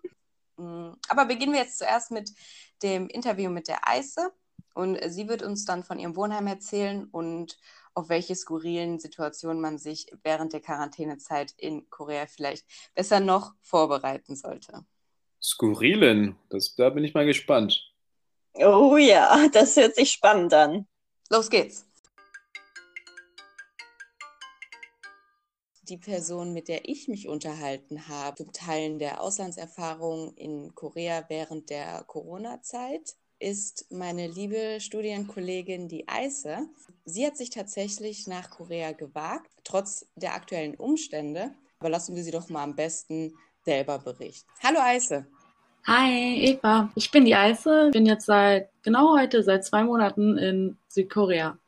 Mm, 0.56 0.92
aber 1.08 1.24
beginnen 1.26 1.52
wir 1.52 1.60
jetzt 1.60 1.78
zuerst 1.78 2.10
mit 2.10 2.30
dem 2.82 3.08
Interview 3.08 3.50
mit 3.50 3.68
der 3.68 3.86
Eise. 3.88 4.32
Und 4.74 4.98
sie 5.08 5.28
wird 5.28 5.42
uns 5.42 5.64
dann 5.64 5.84
von 5.84 5.98
ihrem 5.98 6.16
Wohnheim 6.16 6.46
erzählen 6.46 7.04
und 7.04 7.56
auf 7.94 8.08
welche 8.08 8.34
skurrilen 8.34 8.98
Situationen 8.98 9.60
man 9.60 9.78
sich 9.78 10.06
während 10.22 10.52
der 10.52 10.60
Quarantänezeit 10.60 11.54
in 11.56 11.88
Korea 11.90 12.26
vielleicht 12.26 12.66
besser 12.94 13.20
noch 13.20 13.52
vorbereiten 13.62 14.36
sollte. 14.36 14.84
Skurrilen, 15.40 16.36
das, 16.48 16.74
da 16.74 16.90
bin 16.90 17.04
ich 17.04 17.14
mal 17.14 17.26
gespannt. 17.26 17.92
Oh 18.54 18.96
ja, 18.96 19.48
das 19.52 19.76
hört 19.76 19.94
sich 19.94 20.10
spannend 20.10 20.52
an. 20.54 20.86
Los 21.30 21.50
geht's. 21.50 21.86
Die 25.82 25.98
Person, 25.98 26.54
mit 26.54 26.68
der 26.68 26.88
ich 26.88 27.08
mich 27.08 27.28
unterhalten 27.28 28.08
habe, 28.08 28.36
zum 28.36 28.52
Teilen 28.52 28.98
der 28.98 29.20
Auslandserfahrung 29.20 30.34
in 30.34 30.74
Korea 30.74 31.26
während 31.28 31.68
der 31.68 32.04
Corona-Zeit, 32.04 33.16
ist 33.44 33.86
meine 33.90 34.26
liebe 34.26 34.78
Studienkollegin 34.80 35.86
die 35.86 36.08
Eise. 36.08 36.66
Sie 37.04 37.26
hat 37.26 37.36
sich 37.36 37.50
tatsächlich 37.50 38.26
nach 38.26 38.48
Korea 38.48 38.92
gewagt, 38.92 39.50
trotz 39.64 40.06
der 40.16 40.34
aktuellen 40.34 40.74
Umstände. 40.76 41.52
Aber 41.78 41.90
lassen 41.90 42.16
wir 42.16 42.24
sie 42.24 42.30
doch 42.30 42.48
mal 42.48 42.62
am 42.62 42.74
besten 42.74 43.34
selber 43.62 43.98
berichten. 43.98 44.48
Hallo 44.62 44.78
Eise. 44.80 45.26
Hi 45.86 46.40
Eva, 46.40 46.90
ich 46.94 47.10
bin 47.10 47.26
die 47.26 47.34
Eise, 47.34 47.90
bin 47.92 48.06
jetzt 48.06 48.24
seit 48.24 48.70
genau 48.82 49.14
heute 49.18 49.42
seit 49.42 49.66
zwei 49.66 49.84
Monaten 49.84 50.38
in 50.38 50.78
Südkorea. 50.88 51.58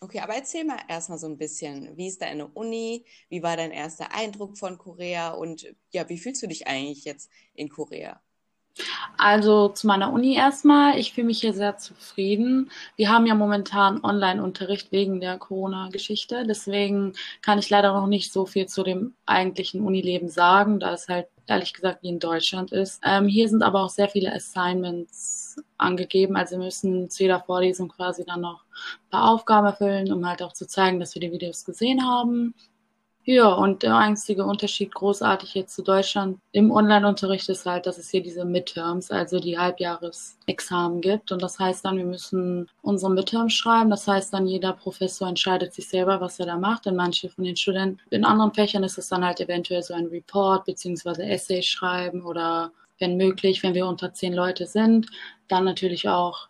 Okay, 0.00 0.18
aber 0.18 0.34
erzähl 0.34 0.64
mal 0.64 0.80
erstmal 0.88 1.18
so 1.18 1.28
ein 1.28 1.38
bisschen, 1.38 1.96
wie 1.96 2.08
ist 2.08 2.20
deine 2.20 2.48
Uni, 2.48 3.04
wie 3.28 3.44
war 3.44 3.56
dein 3.56 3.70
erster 3.70 4.12
Eindruck 4.12 4.58
von 4.58 4.76
Korea 4.76 5.30
und 5.30 5.72
ja, 5.92 6.08
wie 6.08 6.18
fühlst 6.18 6.42
du 6.42 6.48
dich 6.48 6.66
eigentlich 6.66 7.04
jetzt 7.04 7.30
in 7.54 7.68
Korea? 7.68 8.20
Also 9.18 9.68
zu 9.68 9.86
meiner 9.86 10.12
Uni 10.12 10.34
erstmal. 10.34 10.98
Ich 10.98 11.12
fühle 11.12 11.26
mich 11.26 11.40
hier 11.40 11.52
sehr 11.52 11.76
zufrieden. 11.76 12.70
Wir 12.96 13.10
haben 13.10 13.26
ja 13.26 13.34
momentan 13.34 14.02
Online-Unterricht 14.02 14.92
wegen 14.92 15.20
der 15.20 15.38
Corona-Geschichte. 15.38 16.44
Deswegen 16.46 17.12
kann 17.42 17.58
ich 17.58 17.70
leider 17.70 17.92
noch 17.92 18.06
nicht 18.06 18.32
so 18.32 18.46
viel 18.46 18.66
zu 18.66 18.82
dem 18.82 19.14
eigentlichen 19.26 19.82
Unileben 19.82 20.28
sagen, 20.28 20.80
da 20.80 20.94
es 20.94 21.08
halt 21.08 21.28
ehrlich 21.46 21.74
gesagt 21.74 22.02
wie 22.02 22.08
in 22.08 22.18
Deutschland 22.18 22.72
ist. 22.72 23.00
Ähm, 23.04 23.26
hier 23.26 23.48
sind 23.48 23.62
aber 23.62 23.82
auch 23.82 23.90
sehr 23.90 24.08
viele 24.08 24.32
Assignments 24.32 25.56
angegeben. 25.76 26.36
Also 26.36 26.56
wir 26.56 26.64
müssen 26.64 27.10
zu 27.10 27.24
jeder 27.24 27.40
Vorlesung 27.40 27.88
quasi 27.88 28.24
dann 28.24 28.40
noch 28.40 28.64
ein 28.64 29.10
paar 29.10 29.30
Aufgaben 29.30 29.66
erfüllen, 29.66 30.12
um 30.12 30.26
halt 30.26 30.42
auch 30.42 30.52
zu 30.52 30.66
zeigen, 30.66 30.98
dass 30.98 31.14
wir 31.14 31.20
die 31.20 31.32
Videos 31.32 31.64
gesehen 31.64 32.06
haben. 32.06 32.54
Ja, 33.24 33.52
und 33.52 33.84
der 33.84 33.96
einzige 33.96 34.44
Unterschied 34.44 34.92
großartig 34.92 35.54
jetzt 35.54 35.76
zu 35.76 35.82
Deutschland 35.82 36.40
im 36.50 36.72
Online-Unterricht 36.72 37.48
ist 37.48 37.66
halt, 37.66 37.86
dass 37.86 37.96
es 37.96 38.10
hier 38.10 38.22
diese 38.22 38.44
Midterms, 38.44 39.12
also 39.12 39.38
die 39.38 39.56
Halbjahresexamen 39.56 41.00
gibt. 41.00 41.30
Und 41.30 41.40
das 41.40 41.56
heißt 41.58 41.84
dann, 41.84 41.98
wir 41.98 42.04
müssen 42.04 42.68
unsere 42.82 43.12
Midterms 43.12 43.52
schreiben. 43.52 43.90
Das 43.90 44.08
heißt 44.08 44.34
dann, 44.34 44.48
jeder 44.48 44.72
Professor 44.72 45.28
entscheidet 45.28 45.72
sich 45.72 45.88
selber, 45.88 46.20
was 46.20 46.40
er 46.40 46.46
da 46.46 46.56
macht. 46.56 46.86
Denn 46.86 46.96
manche 46.96 47.28
von 47.28 47.44
den 47.44 47.54
Studenten, 47.54 48.00
in 48.10 48.24
anderen 48.24 48.54
Fächern 48.54 48.82
ist 48.82 48.98
es 48.98 49.08
dann 49.08 49.24
halt 49.24 49.40
eventuell 49.40 49.84
so 49.84 49.94
ein 49.94 50.06
Report 50.06 50.64
beziehungsweise 50.64 51.24
Essay 51.24 51.62
schreiben 51.62 52.22
oder 52.22 52.72
wenn 52.98 53.16
möglich, 53.16 53.62
wenn 53.62 53.74
wir 53.74 53.86
unter 53.86 54.12
zehn 54.12 54.32
Leute 54.32 54.66
sind, 54.66 55.06
dann 55.46 55.64
natürlich 55.64 56.08
auch 56.08 56.48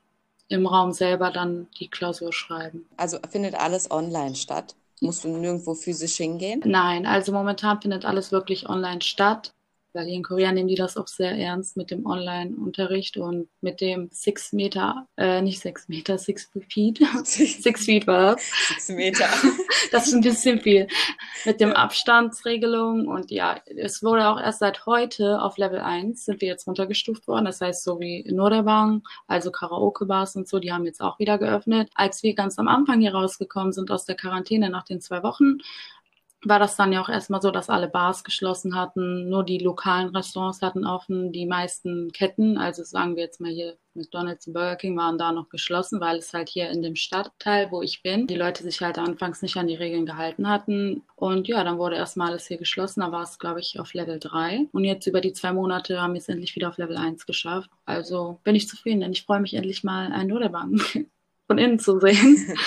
im 0.49 0.67
Raum 0.67 0.93
selber 0.93 1.31
dann 1.31 1.69
die 1.79 1.88
Klausur 1.88 2.33
schreiben. 2.33 2.87
Also 2.97 3.19
findet 3.31 3.55
alles 3.55 3.91
online 3.91 4.35
statt? 4.35 4.75
Musst 5.02 5.25
du 5.25 5.28
nirgendwo 5.28 5.75
physisch 5.75 6.16
hingehen? 6.16 6.62
Nein, 6.64 7.06
also 7.06 7.32
momentan 7.32 7.80
findet 7.80 8.04
alles 8.04 8.30
wirklich 8.30 8.68
online 8.68 9.00
statt 9.00 9.52
weil 9.95 10.07
hier 10.07 10.17
in 10.17 10.23
Korea 10.23 10.53
nehmen 10.53 10.69
die 10.69 10.75
das 10.75 10.97
auch 10.97 11.07
sehr 11.07 11.33
ernst 11.33 11.77
mit 11.77 11.91
dem 11.91 12.07
Online-Unterricht 12.07 13.17
und 13.17 13.49
mit 13.61 13.81
dem 13.81 14.09
Six 14.13 14.53
Meter, 14.53 15.07
äh, 15.17 15.43
nicht 15.43 15.61
Six 15.61 15.89
Meter, 15.89 16.19
Six 16.19 16.51
Feet. 16.69 17.01
Six 17.25 17.85
Feet 17.85 18.07
war 18.07 18.35
das. 18.35 18.51
Six 18.69 18.89
Meter. 18.91 19.29
das 19.93 20.09
ist 20.09 20.15
ein 20.15 20.21
bisschen 20.21 20.61
viel. 20.61 20.87
Mit 21.45 21.61
dem 21.61 21.73
Abstandsregelung 21.73 23.07
und 23.09 23.31
ja, 23.31 23.61
es 23.77 24.03
wurde 24.03 24.29
auch 24.29 24.41
erst 24.41 24.61
seit 24.61 24.87
heute 24.87 25.41
auf 25.41 25.59
Level 25.59 25.81
1 25.81 26.25
sind 26.25 26.41
wir 26.41 26.49
jetzt 26.49 26.67
runtergestuft 26.67 27.27
worden. 27.29 27.45
Das 27.45 27.61
heißt, 27.61 27.85
so 27.85 28.01
wie 28.01 28.25
Norebang, 28.31 29.03
also 29.27 29.51
Karaoke-Bars 29.51 30.37
und 30.37 30.49
so, 30.49 30.59
die 30.59 30.73
haben 30.73 30.85
jetzt 30.85 31.01
auch 31.01 31.19
wieder 31.19 31.39
geöffnet. 31.39 31.91
Als 31.95 32.23
wir 32.23 32.35
ganz 32.35 32.59
am 32.59 32.69
Anfang 32.69 33.01
hier 33.01 33.15
rausgekommen 33.15 33.73
sind 33.73 33.91
aus 33.91 34.05
der 34.05 34.17
Quarantäne 34.17 34.71
nach 34.71 34.85
den 34.85 35.01
zwei 35.01 35.23
Wochen, 35.23 35.59
war 36.45 36.59
das 36.59 36.77
dann 36.77 36.93
ja 36.93 37.01
auch 37.01 37.09
erstmal 37.09 37.41
so, 37.41 37.51
dass 37.51 37.71
alle 37.71 37.89
Bars 37.89 38.25
geschlossen 38.25 38.75
hatten, 38.75 39.29
nur 39.29 39.45
die 39.45 39.59
lokalen 39.59 40.15
Restaurants 40.15 40.61
hatten 40.63 40.87
offen, 40.87 41.33
die 41.33 41.47
meisten 41.47 42.11
Ketten, 42.13 42.59
also 42.59 42.83
sagen 42.83 43.17
wir 43.17 43.25
jetzt 43.25 43.41
mal 43.41 43.51
hier 43.51 43.77
McDonald's 43.95 44.47
und 44.47 44.55
Burger 44.55 44.77
King 44.77 44.97
waren 44.97 45.19
da 45.19 45.33
noch 45.33 45.49
geschlossen, 45.49 46.01
weil 46.01 46.19
es 46.19 46.33
halt 46.33 46.49
hier 46.49 46.71
in 46.71 46.83
dem 46.83 46.97
Stadtteil, 46.97 47.71
wo 47.71 47.83
ich 47.83 48.03
bin, 48.03 48.27
die 48.27 48.37
Leute 48.37 48.63
sich 48.63 48.81
halt 48.81 48.99
anfangs 48.99 49.43
nicht 49.43 49.57
an 49.57 49.67
die 49.67 49.75
Regeln 49.75 50.07
gehalten 50.07 50.49
hatten. 50.49 51.03
Und 51.15 51.47
ja, 51.47 51.63
dann 51.63 51.79
wurde 51.79 51.97
erstmal 51.97 52.31
alles 52.31 52.47
hier 52.47 52.57
geschlossen, 52.57 53.01
da 53.01 53.13
war 53.13 53.23
es, 53.23 53.39
glaube 53.39 53.61
ich, 53.61 53.79
auf 53.79 53.93
Level 53.93 54.19
3. 54.19 54.69
Und 54.73 54.85
jetzt 54.85 55.07
über 55.07 55.21
die 55.21 55.33
zwei 55.33 55.53
Monate 55.53 56.01
haben 56.01 56.15
wir 56.15 56.21
es 56.21 56.29
endlich 56.29 56.57
wieder 56.57 56.71
auf 56.71 56.79
Level 56.79 56.97
1 56.97 57.27
geschafft. 57.27 57.71
Also 57.85 58.41
bin 58.45 58.55
ich 58.55 58.69
zufrieden, 58.69 59.01
denn 59.01 59.13
ich 59.13 59.25
freue 59.25 59.41
mich 59.41 59.55
endlich 59.55 59.85
mal 59.85 60.13
einen 60.13 60.31
Nudelbank 60.31 61.07
von 61.47 61.59
innen 61.59 61.79
zu 61.79 62.01
sehen. 62.01 62.57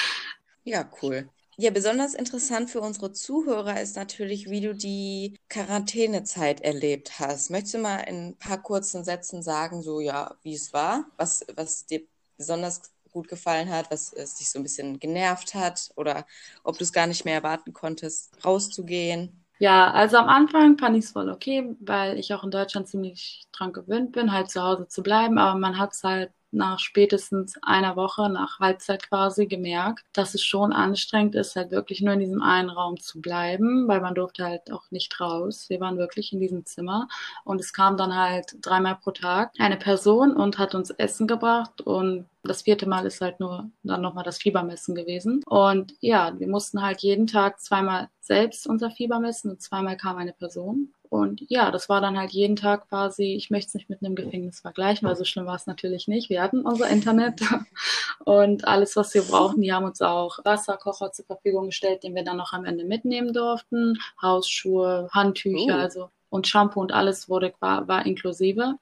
Ja, 0.67 0.89
cool. 1.03 1.29
Ja, 1.57 1.71
besonders 1.71 2.13
interessant 2.13 2.69
für 2.69 2.81
unsere 2.81 3.11
Zuhörer 3.13 3.81
ist 3.81 3.95
natürlich, 3.95 4.49
wie 4.49 4.61
du 4.61 4.73
die 4.75 5.37
Quarantänezeit 5.49 6.61
erlebt 6.61 7.19
hast. 7.19 7.49
Möchtest 7.49 7.75
du 7.75 7.77
mal 7.79 7.99
in 8.01 8.29
ein 8.29 8.37
paar 8.37 8.61
kurzen 8.61 9.03
Sätzen 9.05 9.41
sagen, 9.41 9.81
so 9.81 9.99
ja, 10.01 10.35
wie 10.43 10.53
es 10.53 10.73
war, 10.73 11.05
was, 11.17 11.45
was 11.55 11.85
dir 11.85 12.01
besonders 12.37 12.81
gut 13.11 13.27
gefallen 13.29 13.69
hat, 13.69 13.89
was 13.91 14.11
es 14.11 14.35
dich 14.35 14.49
so 14.49 14.59
ein 14.59 14.63
bisschen 14.63 14.99
genervt 14.99 15.53
hat 15.55 15.91
oder 15.95 16.25
ob 16.65 16.77
du 16.77 16.83
es 16.83 16.91
gar 16.91 17.07
nicht 17.07 17.23
mehr 17.23 17.35
erwarten 17.35 17.71
konntest, 17.73 18.31
rauszugehen? 18.43 19.45
Ja, 19.57 19.91
also 19.91 20.17
am 20.17 20.27
Anfang 20.27 20.77
fand 20.77 20.97
ich 20.97 21.05
es 21.05 21.11
voll 21.11 21.29
okay, 21.29 21.75
weil 21.79 22.17
ich 22.19 22.33
auch 22.33 22.43
in 22.43 22.51
Deutschland 22.51 22.87
ziemlich 22.89 23.47
dran 23.53 23.71
gewöhnt 23.71 24.11
bin, 24.11 24.33
halt 24.33 24.49
zu 24.49 24.61
Hause 24.61 24.87
zu 24.89 25.01
bleiben, 25.01 25.37
aber 25.37 25.57
man 25.57 25.77
hat 25.77 25.93
es 25.93 26.03
halt 26.03 26.31
nach 26.55 26.79
spätestens 26.79 27.55
einer 27.61 27.95
Woche, 27.95 28.29
nach 28.29 28.59
Halbzeit 28.59 29.07
quasi, 29.07 29.45
gemerkt, 29.47 30.03
dass 30.13 30.33
es 30.33 30.43
schon 30.43 30.73
anstrengend 30.73 31.35
ist, 31.35 31.55
halt 31.55 31.71
wirklich 31.71 32.01
nur 32.01 32.13
in 32.13 32.19
diesem 32.19 32.41
einen 32.41 32.69
Raum 32.69 32.99
zu 32.99 33.21
bleiben, 33.21 33.87
weil 33.87 34.01
man 34.01 34.15
durfte 34.15 34.45
halt 34.45 34.71
auch 34.71 34.89
nicht 34.91 35.19
raus. 35.19 35.65
Wir 35.69 35.79
waren 35.79 35.97
wirklich 35.97 36.33
in 36.33 36.39
diesem 36.39 36.65
Zimmer 36.65 37.07
und 37.43 37.61
es 37.61 37.73
kam 37.73 37.97
dann 37.97 38.15
halt 38.15 38.55
dreimal 38.61 38.95
pro 38.95 39.11
Tag 39.11 39.51
eine 39.59 39.77
Person 39.77 40.35
und 40.35 40.57
hat 40.57 40.75
uns 40.75 40.89
Essen 40.91 41.27
gebracht 41.27 41.81
und 41.81 42.25
das 42.43 42.63
vierte 42.63 42.87
Mal 42.87 43.05
ist 43.05 43.21
halt 43.21 43.39
nur 43.39 43.69
dann 43.83 44.01
nochmal 44.01 44.23
das 44.23 44.37
Fiebermessen 44.37 44.95
gewesen. 44.95 45.41
Und 45.47 45.95
ja, 45.99 46.39
wir 46.39 46.47
mussten 46.47 46.81
halt 46.81 47.01
jeden 47.01 47.27
Tag 47.27 47.59
zweimal 47.59 48.09
selbst 48.19 48.67
unser 48.67 48.91
Fieber 48.91 49.19
messen 49.19 49.51
und 49.51 49.61
zweimal 49.61 49.97
kam 49.97 50.17
eine 50.17 50.33
Person. 50.33 50.93
Und 51.09 51.41
ja, 51.49 51.71
das 51.71 51.89
war 51.89 52.01
dann 52.01 52.17
halt 52.17 52.31
jeden 52.31 52.55
Tag 52.55 52.89
quasi, 52.89 53.35
ich 53.35 53.49
möchte 53.49 53.69
es 53.69 53.73
nicht 53.75 53.89
mit 53.89 54.03
einem 54.03 54.15
Gefängnis 54.15 54.59
vergleichen, 54.59 55.07
weil 55.07 55.15
so 55.15 55.23
schlimm 55.23 55.45
war 55.45 55.55
es 55.55 55.67
natürlich 55.67 56.07
nicht. 56.07 56.29
Wir 56.29 56.41
hatten 56.41 56.61
unser 56.61 56.89
Internet 56.89 57.41
und 58.25 58.67
alles, 58.67 58.95
was 58.95 59.13
wir 59.13 59.23
brauchen. 59.23 59.61
Die 59.61 59.73
haben 59.73 59.85
uns 59.85 60.01
auch 60.01 60.39
Wasserkocher 60.43 61.11
zur 61.11 61.25
Verfügung 61.25 61.67
gestellt, 61.67 62.03
den 62.03 62.15
wir 62.15 62.23
dann 62.23 62.37
noch 62.37 62.53
am 62.53 62.65
Ende 62.65 62.85
mitnehmen 62.85 63.33
durften. 63.33 63.97
Hausschuhe, 64.21 65.09
Handtücher, 65.11 65.77
uh. 65.77 65.81
also 65.81 66.09
und 66.29 66.47
Shampoo 66.47 66.81
und 66.81 66.91
alles 66.91 67.29
wurde 67.29 67.53
war, 67.59 67.87
war 67.87 68.05
inklusive. 68.05 68.77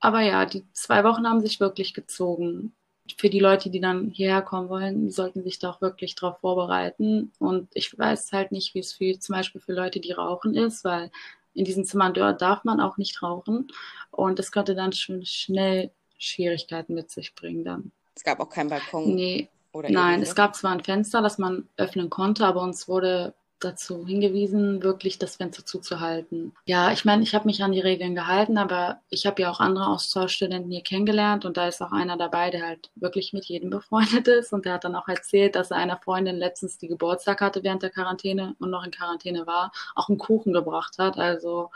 Aber 0.00 0.20
ja, 0.20 0.46
die 0.46 0.64
zwei 0.72 1.04
Wochen 1.04 1.26
haben 1.26 1.40
sich 1.40 1.60
wirklich 1.60 1.94
gezogen. 1.94 2.74
Für 3.16 3.30
die 3.30 3.40
Leute, 3.40 3.70
die 3.70 3.80
dann 3.80 4.10
hierher 4.10 4.42
kommen 4.42 4.68
wollen, 4.68 5.06
die 5.06 5.10
sollten 5.10 5.42
sich 5.42 5.58
da 5.58 5.70
auch 5.70 5.80
wirklich 5.80 6.14
darauf 6.14 6.40
vorbereiten. 6.40 7.32
Und 7.38 7.68
ich 7.74 7.96
weiß 7.96 8.32
halt 8.32 8.52
nicht, 8.52 8.74
wie 8.74 8.80
es 8.80 8.92
für 8.92 9.18
zum 9.18 9.36
Beispiel 9.36 9.60
für 9.60 9.72
Leute, 9.72 10.00
die 10.00 10.12
rauchen 10.12 10.54
ist, 10.54 10.84
weil 10.84 11.10
in 11.54 11.64
diesen 11.64 11.84
Zimmern 11.84 12.14
darf 12.14 12.64
man 12.64 12.80
auch 12.80 12.96
nicht 12.96 13.22
rauchen. 13.22 13.68
Und 14.10 14.38
das 14.38 14.52
könnte 14.52 14.74
dann 14.74 14.92
schon 14.92 15.24
schnell 15.24 15.90
Schwierigkeiten 16.18 16.94
mit 16.94 17.10
sich 17.10 17.34
bringen 17.34 17.64
dann. 17.64 17.92
Es 18.14 18.24
gab 18.24 18.40
auch 18.40 18.48
keinen 18.48 18.70
Balkon. 18.70 19.14
Nee. 19.14 19.48
Nein, 19.74 20.20
es 20.20 20.34
gab 20.34 20.54
zwar 20.54 20.72
ein 20.72 20.84
Fenster, 20.84 21.22
das 21.22 21.38
man 21.38 21.66
öffnen 21.78 22.10
konnte, 22.10 22.46
aber 22.46 22.60
uns 22.60 22.88
wurde 22.88 23.34
dazu 23.64 24.06
hingewiesen, 24.06 24.82
wirklich 24.82 25.18
das 25.18 25.36
Fenster 25.36 25.64
zuzuhalten. 25.64 26.52
Ja, 26.66 26.92
ich 26.92 27.04
meine, 27.04 27.22
ich 27.22 27.34
habe 27.34 27.46
mich 27.46 27.62
an 27.62 27.72
die 27.72 27.80
Regeln 27.80 28.14
gehalten, 28.14 28.58
aber 28.58 29.00
ich 29.08 29.26
habe 29.26 29.42
ja 29.42 29.50
auch 29.50 29.60
andere 29.60 29.86
Austauschstudenten 29.86 30.70
hier 30.70 30.82
kennengelernt 30.82 31.44
und 31.44 31.56
da 31.56 31.68
ist 31.68 31.82
auch 31.82 31.92
einer 31.92 32.16
dabei, 32.16 32.50
der 32.50 32.66
halt 32.66 32.90
wirklich 32.94 33.32
mit 33.32 33.44
jedem 33.46 33.70
befreundet 33.70 34.28
ist 34.28 34.52
und 34.52 34.64
der 34.64 34.74
hat 34.74 34.84
dann 34.84 34.96
auch 34.96 35.08
erzählt, 35.08 35.54
dass 35.56 35.70
er 35.70 35.78
einer 35.78 35.98
Freundin 35.98 36.36
letztens, 36.36 36.78
die 36.78 36.88
Geburtstag 36.88 37.40
hatte 37.40 37.62
während 37.62 37.82
der 37.82 37.90
Quarantäne 37.90 38.54
und 38.58 38.70
noch 38.70 38.84
in 38.84 38.90
Quarantäne 38.90 39.46
war, 39.46 39.72
auch 39.94 40.08
einen 40.08 40.18
Kuchen 40.18 40.52
gebracht 40.52 40.98
hat. 40.98 41.18
Also 41.18 41.70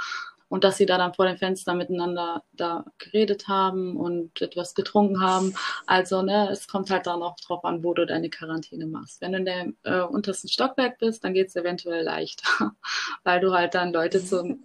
und 0.49 0.65
dass 0.65 0.77
sie 0.77 0.87
da 0.87 0.99
dann 0.99 1.15
vor 1.15 1.27
dem 1.27 1.39
Fenster 1.39 1.75
miteinander 1.75 2.45
da 2.53 2.85
geredet 2.99 3.49
haben 3.49 3.97
und 3.97 4.41
etwas 4.41 4.75
getrunken 4.75 5.21
haben. 5.21 5.55
Also, 5.87 6.23
ne, 6.23 6.51
es 6.51 6.69
kommt 6.69 6.91
halt 6.91 7.07
dann 7.07 7.23
auch 7.23 7.37
drauf 7.37 7.65
an, 7.65 7.83
wo 7.83 7.95
du 7.95 8.07
deine 8.07 8.31
Quarantäne 8.31 8.87
machst. 8.87 9.21
Wenn 9.21 9.33
du 9.33 9.39
in 9.39 9.45
dem 9.45 9.77
äh, 9.83 10.01
untersten 10.03 10.49
Stockwerk 10.49 10.99
bist, 10.99 11.25
dann 11.25 11.35
geht 11.35 11.49
es 11.49 11.57
eventuell 11.57 12.05
leichter, 12.05 12.73
weil 13.25 13.41
du 13.41 13.53
halt 13.53 13.75
dann 13.75 13.93
Leute 13.93 14.25
zum 14.25 14.65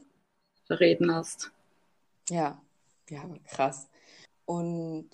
Reden 0.70 1.14
hast. 1.14 1.52
Ja, 2.30 2.62
ja, 3.10 3.24
krass. 3.48 3.90
Und 4.46 5.10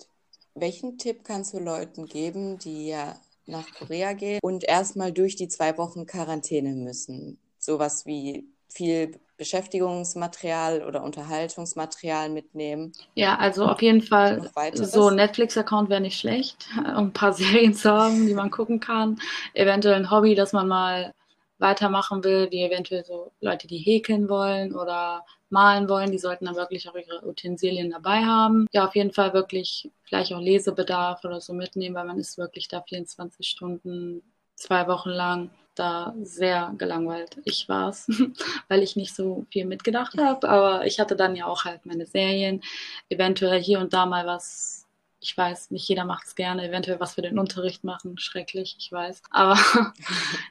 welchen 0.54 0.98
Tipp 0.98 1.24
kannst 1.24 1.54
du 1.54 1.58
Leuten 1.58 2.06
geben, 2.06 2.58
die 2.58 2.88
ja 2.88 3.18
nach 3.46 3.72
Korea 3.72 4.12
gehen 4.12 4.40
und 4.42 4.64
erstmal 4.64 5.12
durch 5.12 5.36
die 5.36 5.48
zwei 5.48 5.78
Wochen 5.78 6.06
Quarantäne 6.06 6.74
müssen? 6.74 7.38
Sowas 7.58 8.06
wie 8.06 8.46
viel 8.68 9.18
Beschäftigungsmaterial 9.38 10.84
oder 10.84 11.02
Unterhaltungsmaterial 11.02 12.28
mitnehmen. 12.28 12.92
Ja, 13.14 13.36
also 13.36 13.66
auf 13.66 13.80
jeden 13.80 14.02
Fall 14.02 14.50
so 14.74 15.08
ein 15.08 15.16
Netflix-Account 15.16 15.88
wäre 15.88 16.00
nicht 16.00 16.18
schlecht, 16.18 16.68
um 16.76 17.06
ein 17.06 17.12
paar 17.12 17.32
Serien 17.34 17.72
zu 17.72 17.90
haben, 17.90 18.26
die 18.26 18.34
man 18.34 18.50
gucken 18.50 18.80
kann. 18.80 19.18
Eventuell 19.54 19.94
ein 19.94 20.10
Hobby, 20.10 20.34
das 20.34 20.52
man 20.52 20.68
mal 20.68 21.14
weitermachen 21.58 22.22
will, 22.24 22.48
wie 22.50 22.62
eventuell 22.62 23.04
so 23.04 23.32
Leute, 23.40 23.66
die 23.66 23.78
häkeln 23.78 24.28
wollen 24.28 24.74
oder 24.74 25.24
malen 25.50 25.88
wollen, 25.88 26.12
die 26.12 26.18
sollten 26.18 26.44
dann 26.44 26.56
wirklich 26.56 26.88
auch 26.88 26.94
ihre 26.94 27.26
Utensilien 27.26 27.90
dabei 27.90 28.24
haben. 28.24 28.66
Ja, 28.72 28.86
auf 28.86 28.94
jeden 28.94 29.12
Fall 29.12 29.32
wirklich 29.32 29.90
vielleicht 30.04 30.32
auch 30.32 30.40
Lesebedarf 30.40 31.24
oder 31.24 31.40
so 31.40 31.52
mitnehmen, 31.54 31.94
weil 31.94 32.04
man 32.04 32.18
ist 32.18 32.38
wirklich 32.38 32.68
da 32.68 32.82
24 32.82 33.48
Stunden, 33.48 34.22
zwei 34.54 34.86
Wochen 34.88 35.10
lang 35.10 35.50
da 35.78 36.14
sehr 36.22 36.72
gelangweilt. 36.78 37.38
Ich 37.44 37.68
war's, 37.68 38.08
weil 38.68 38.82
ich 38.82 38.96
nicht 38.96 39.14
so 39.14 39.46
viel 39.50 39.66
mitgedacht 39.66 40.18
habe. 40.18 40.48
Aber 40.48 40.86
ich 40.86 41.00
hatte 41.00 41.16
dann 41.16 41.36
ja 41.36 41.46
auch 41.46 41.64
halt 41.64 41.86
meine 41.86 42.06
Serien, 42.06 42.62
eventuell 43.08 43.62
hier 43.62 43.80
und 43.80 43.92
da 43.92 44.06
mal 44.06 44.26
was 44.26 44.78
ich 45.20 45.36
weiß, 45.36 45.70
nicht 45.72 45.88
jeder 45.88 46.04
macht 46.04 46.26
es 46.26 46.34
gerne, 46.34 46.68
eventuell 46.68 47.00
was 47.00 47.14
für 47.14 47.22
den 47.22 47.38
Unterricht 47.38 47.82
machen, 47.82 48.18
schrecklich, 48.18 48.76
ich 48.78 48.92
weiß. 48.92 49.22
Aber 49.30 49.56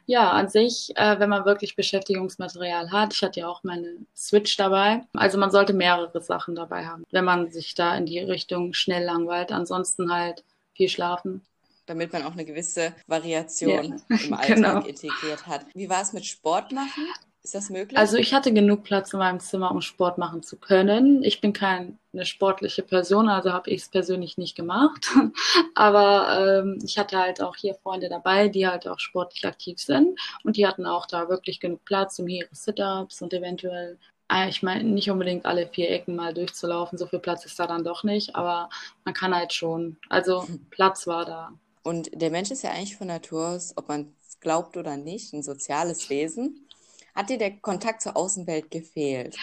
ja, 0.06 0.30
an 0.30 0.48
sich, 0.48 0.92
äh, 0.96 1.18
wenn 1.18 1.30
man 1.30 1.44
wirklich 1.44 1.74
Beschäftigungsmaterial 1.76 2.90
hat, 2.92 3.14
ich 3.14 3.22
hatte 3.22 3.40
ja 3.40 3.48
auch 3.48 3.64
meine 3.64 3.96
Switch 4.14 4.56
dabei. 4.56 5.06
Also 5.14 5.38
man 5.38 5.50
sollte 5.50 5.72
mehrere 5.72 6.20
Sachen 6.20 6.54
dabei 6.54 6.86
haben, 6.86 7.04
wenn 7.10 7.24
man 7.24 7.50
sich 7.50 7.74
da 7.74 7.96
in 7.96 8.06
die 8.06 8.18
Richtung 8.20 8.74
schnell 8.74 9.04
langweilt. 9.04 9.52
Ansonsten 9.52 10.12
halt 10.12 10.44
viel 10.74 10.88
schlafen. 10.88 11.42
Damit 11.88 12.12
man 12.12 12.22
auch 12.22 12.32
eine 12.32 12.44
gewisse 12.44 12.94
Variation 13.06 13.98
ja, 14.08 14.16
im 14.26 14.34
Alltag 14.34 14.56
genau. 14.56 14.80
integriert 14.82 15.46
hat. 15.46 15.66
Wie 15.74 15.88
war 15.88 16.02
es 16.02 16.12
mit 16.12 16.24
Sport 16.26 16.70
machen? 16.70 17.04
Ist 17.42 17.54
das 17.54 17.70
möglich? 17.70 17.98
Also 17.98 18.18
ich 18.18 18.34
hatte 18.34 18.52
genug 18.52 18.84
Platz 18.84 19.12
in 19.14 19.20
meinem 19.20 19.40
Zimmer, 19.40 19.70
um 19.70 19.80
Sport 19.80 20.18
machen 20.18 20.42
zu 20.42 20.58
können. 20.58 21.22
Ich 21.22 21.40
bin 21.40 21.54
keine 21.54 21.96
sportliche 22.22 22.82
Person, 22.82 23.28
also 23.30 23.52
habe 23.52 23.70
ich 23.70 23.82
es 23.82 23.88
persönlich 23.88 24.36
nicht 24.36 24.54
gemacht. 24.54 25.06
Aber 25.74 26.62
ähm, 26.62 26.78
ich 26.84 26.98
hatte 26.98 27.18
halt 27.18 27.40
auch 27.40 27.56
hier 27.56 27.74
Freunde 27.74 28.10
dabei, 28.10 28.48
die 28.48 28.68
halt 28.68 28.86
auch 28.86 28.98
sportlich 28.98 29.46
aktiv 29.46 29.80
sind. 29.80 30.20
Und 30.44 30.56
die 30.56 30.66
hatten 30.66 30.84
auch 30.84 31.06
da 31.06 31.30
wirklich 31.30 31.58
genug 31.58 31.84
Platz, 31.86 32.18
um 32.18 32.26
hier 32.26 32.44
ihre 32.44 32.54
Sit-Ups 32.54 33.22
und 33.22 33.32
eventuell 33.32 33.98
äh, 34.30 34.48
ich 34.48 34.62
meine, 34.62 34.84
nicht 34.84 35.10
unbedingt 35.10 35.46
alle 35.46 35.66
vier 35.68 35.90
Ecken 35.90 36.16
mal 36.16 36.34
durchzulaufen, 36.34 36.98
so 36.98 37.06
viel 37.06 37.18
Platz 37.18 37.44
ist 37.46 37.58
da 37.58 37.66
dann 37.66 37.84
doch 37.84 38.04
nicht, 38.04 38.36
aber 38.36 38.68
man 39.04 39.14
kann 39.14 39.34
halt 39.34 39.52
schon. 39.52 39.96
Also 40.08 40.46
Platz 40.70 41.06
war 41.06 41.24
da. 41.24 41.52
Und 41.88 42.10
der 42.12 42.30
Mensch 42.30 42.50
ist 42.50 42.64
ja 42.64 42.70
eigentlich 42.72 42.98
von 42.98 43.06
Natur 43.06 43.48
aus, 43.48 43.72
ob 43.76 43.88
man 43.88 44.12
es 44.20 44.38
glaubt 44.40 44.76
oder 44.76 44.98
nicht, 44.98 45.32
ein 45.32 45.42
soziales 45.42 46.10
Wesen. 46.10 46.68
Hat 47.14 47.30
dir 47.30 47.38
der 47.38 47.56
Kontakt 47.60 48.02
zur 48.02 48.14
Außenwelt 48.14 48.70
gefehlt 48.70 49.38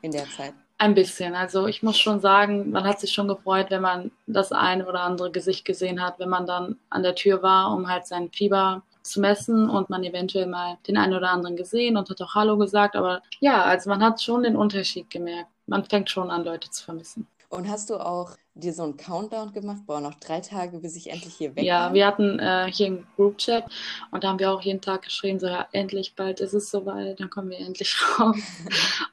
in 0.00 0.10
der 0.10 0.24
Zeit? 0.30 0.54
Ein 0.78 0.94
bisschen. 0.94 1.34
Also 1.34 1.66
ich 1.66 1.82
muss 1.82 1.98
schon 1.98 2.20
sagen, 2.20 2.70
man 2.70 2.84
hat 2.84 3.00
sich 3.00 3.12
schon 3.12 3.28
gefreut, 3.28 3.66
wenn 3.68 3.82
man 3.82 4.10
das 4.26 4.50
eine 4.50 4.88
oder 4.88 5.02
andere 5.02 5.30
Gesicht 5.30 5.66
gesehen 5.66 6.02
hat, 6.02 6.18
wenn 6.18 6.30
man 6.30 6.46
dann 6.46 6.78
an 6.88 7.02
der 7.02 7.14
Tür 7.14 7.42
war, 7.42 7.70
um 7.76 7.86
halt 7.86 8.06
sein 8.06 8.30
Fieber 8.32 8.82
zu 9.02 9.20
messen 9.20 9.68
und 9.68 9.90
man 9.90 10.02
eventuell 10.02 10.46
mal 10.46 10.78
den 10.88 10.96
einen 10.96 11.12
oder 11.12 11.28
anderen 11.28 11.56
gesehen 11.56 11.98
und 11.98 12.08
hat 12.08 12.22
auch 12.22 12.34
Hallo 12.34 12.56
gesagt. 12.56 12.96
Aber 12.96 13.20
ja, 13.40 13.62
also 13.62 13.90
man 13.90 14.02
hat 14.02 14.22
schon 14.22 14.44
den 14.44 14.56
Unterschied 14.56 15.10
gemerkt. 15.10 15.50
Man 15.66 15.84
fängt 15.84 16.08
schon 16.08 16.30
an, 16.30 16.44
Leute 16.44 16.70
zu 16.70 16.82
vermissen. 16.82 17.26
Und 17.50 17.68
hast 17.68 17.90
du 17.90 17.96
auch 17.96 18.36
dir 18.54 18.72
so 18.72 18.84
einen 18.84 18.96
Countdown 18.96 19.52
gemacht? 19.52 19.82
Boah, 19.84 20.00
noch 20.00 20.14
drei 20.14 20.40
Tage, 20.40 20.78
bis 20.78 20.94
ich 20.94 21.10
endlich 21.10 21.34
hier 21.34 21.56
weg 21.56 21.64
Ja, 21.64 21.92
wir 21.92 22.06
hatten 22.06 22.38
äh, 22.38 22.70
hier 22.72 22.86
einen 22.86 23.06
Group-Chat 23.16 23.64
und 24.12 24.22
da 24.22 24.28
haben 24.28 24.38
wir 24.38 24.52
auch 24.52 24.62
jeden 24.62 24.80
Tag 24.80 25.02
geschrieben, 25.02 25.40
so 25.40 25.48
ja, 25.48 25.66
endlich, 25.72 26.14
bald 26.14 26.38
ist 26.38 26.54
es 26.54 26.70
soweit, 26.70 27.18
dann 27.18 27.28
kommen 27.28 27.50
wir 27.50 27.58
endlich 27.58 27.96
raus. 28.18 28.36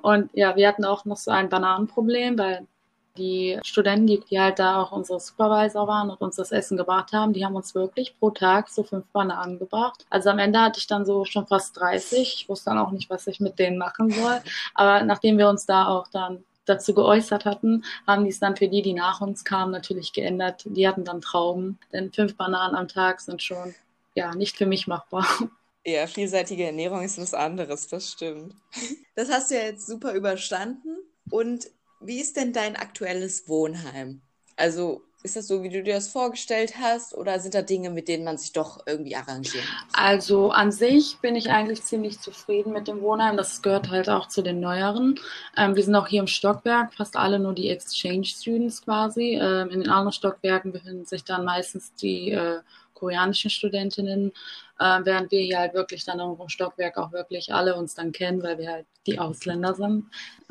und 0.04 0.30
ja, 0.34 0.56
wir 0.56 0.68
hatten 0.68 0.86
auch 0.86 1.04
noch 1.06 1.18
so 1.18 1.32
ein 1.32 1.50
Bananenproblem, 1.50 2.38
weil 2.38 2.68
die 3.18 3.60
Studenten, 3.64 4.06
die, 4.06 4.20
die 4.20 4.40
halt 4.40 4.60
da 4.60 4.84
auch 4.84 4.92
unsere 4.92 5.20
Supervisor 5.20 5.88
waren 5.88 6.12
und 6.12 6.22
uns 6.22 6.36
das 6.36 6.52
Essen 6.52 6.78
gebracht 6.78 7.14
haben, 7.14 7.34
die 7.34 7.44
haben 7.44 7.56
uns 7.56 7.74
wirklich 7.74 8.20
pro 8.20 8.30
Tag 8.30 8.70
so 8.70 8.84
fünf 8.84 9.06
Bananen 9.08 9.58
gebracht. 9.58 10.06
Also 10.12 10.30
am 10.30 10.38
Ende 10.38 10.62
hatte 10.62 10.80
ich 10.80 10.86
dann 10.86 11.08
so 11.08 11.26
schon 11.26 11.48
fast 11.48 11.80
30. 11.80 12.20
Ich 12.20 12.50
wusste 12.50 12.70
dann 12.70 12.78
auch 12.78 12.92
nicht, 12.92 13.10
was 13.10 13.26
ich 13.26 13.40
mit 13.40 13.58
denen 13.58 13.80
machen 13.80 14.12
soll. 14.12 14.40
Aber 14.76 15.04
nachdem 15.04 15.40
wir 15.40 15.50
uns 15.50 15.66
da 15.66 15.88
auch 15.88 16.08
dann 16.10 16.44
dazu 16.70 16.94
geäußert 16.94 17.46
hatten, 17.46 17.84
haben 18.06 18.24
die 18.24 18.30
es 18.30 18.40
dann 18.40 18.56
für 18.56 18.68
die, 18.68 18.82
die 18.82 18.94
nach 18.94 19.22
uns 19.22 19.44
kamen, 19.44 19.72
natürlich 19.72 20.14
geändert. 20.14 20.64
Die 20.66 20.88
hatten 20.88 21.06
dann 21.06 21.22
Trauben, 21.22 21.80
denn 21.94 22.12
fünf 22.12 22.36
Bananen 22.36 22.76
am 22.76 22.88
Tag 22.88 23.22
sind 23.22 23.42
schon 23.42 23.74
ja 24.16 24.36
nicht 24.36 24.58
für 24.58 24.66
mich 24.66 24.88
machbar. 24.88 25.26
Ja, 25.86 26.06
vielseitige 26.06 26.66
Ernährung 26.66 27.02
ist 27.02 27.18
was 27.18 27.34
anderes, 27.34 27.88
das 27.88 28.12
stimmt. 28.12 28.54
Das 29.16 29.32
hast 29.32 29.52
du 29.52 29.56
ja 29.56 29.62
jetzt 29.62 29.88
super 29.88 30.14
überstanden. 30.14 30.98
Und 31.30 31.72
wie 32.02 32.20
ist 32.20 32.36
denn 32.36 32.52
dein 32.52 32.76
aktuelles 32.76 33.48
Wohnheim? 33.48 34.22
Also 34.58 35.07
ist 35.24 35.36
das 35.36 35.48
so, 35.48 35.64
wie 35.64 35.70
du 35.70 35.82
dir 35.84 35.96
das 35.96 36.08
vorgestellt 36.08 36.76
hast, 36.80 37.16
oder 37.16 37.40
sind 37.40 37.56
da 37.56 37.62
Dinge, 37.62 37.90
mit 37.90 38.08
denen 38.08 38.24
man 38.24 38.38
sich 38.38 38.54
doch 38.54 38.86
irgendwie 38.86 39.16
arrangieren 39.16 39.66
muss? 39.66 39.94
Also 39.94 40.52
an 40.52 40.72
sich 40.72 41.18
bin 41.22 41.36
ich 41.36 41.50
eigentlich 41.50 41.84
ziemlich 41.84 42.20
zufrieden 42.20 42.72
mit 42.72 42.88
dem 42.88 43.02
Wohnheim. 43.02 43.36
Das 43.36 43.62
gehört 43.62 43.90
halt 43.90 44.10
auch 44.10 44.28
zu 44.28 44.42
den 44.42 44.60
neueren. 44.60 45.20
Ähm, 45.58 45.76
wir 45.76 45.84
sind 45.84 45.96
auch 45.96 46.08
hier 46.08 46.22
im 46.22 46.28
Stockwerk, 46.28 46.94
fast 46.94 47.16
alle 47.18 47.40
nur 47.40 47.54
die 47.54 47.70
Exchange 47.70 48.26
Students 48.26 48.84
quasi. 48.84 49.40
Ähm, 49.42 49.70
in 49.70 49.82
den 49.82 49.90
anderen 49.90 50.14
Stockwerken 50.14 50.72
befinden 50.72 51.06
sich 51.06 51.24
dann 51.24 51.46
meistens 51.46 51.94
die 51.96 52.32
äh, 52.32 52.60
koreanischen 52.98 53.50
Studentinnen, 53.50 54.32
äh, 54.80 55.00
während 55.04 55.32
wir 55.32 55.42
hier 55.42 55.60
halt 55.60 55.74
wirklich 55.74 56.04
dann 56.06 56.20
in 56.20 56.26
unserem 56.26 56.50
Stockwerk 56.50 56.98
auch 56.98 57.12
wirklich 57.12 57.54
alle 57.54 57.76
uns 57.76 57.96
dann 57.96 58.12
kennen, 58.12 58.44
weil 58.44 58.58
wir 58.58 58.72
halt 58.72 58.86
die 59.06 59.20
Ausländer 59.20 59.74
sind. 59.74 60.06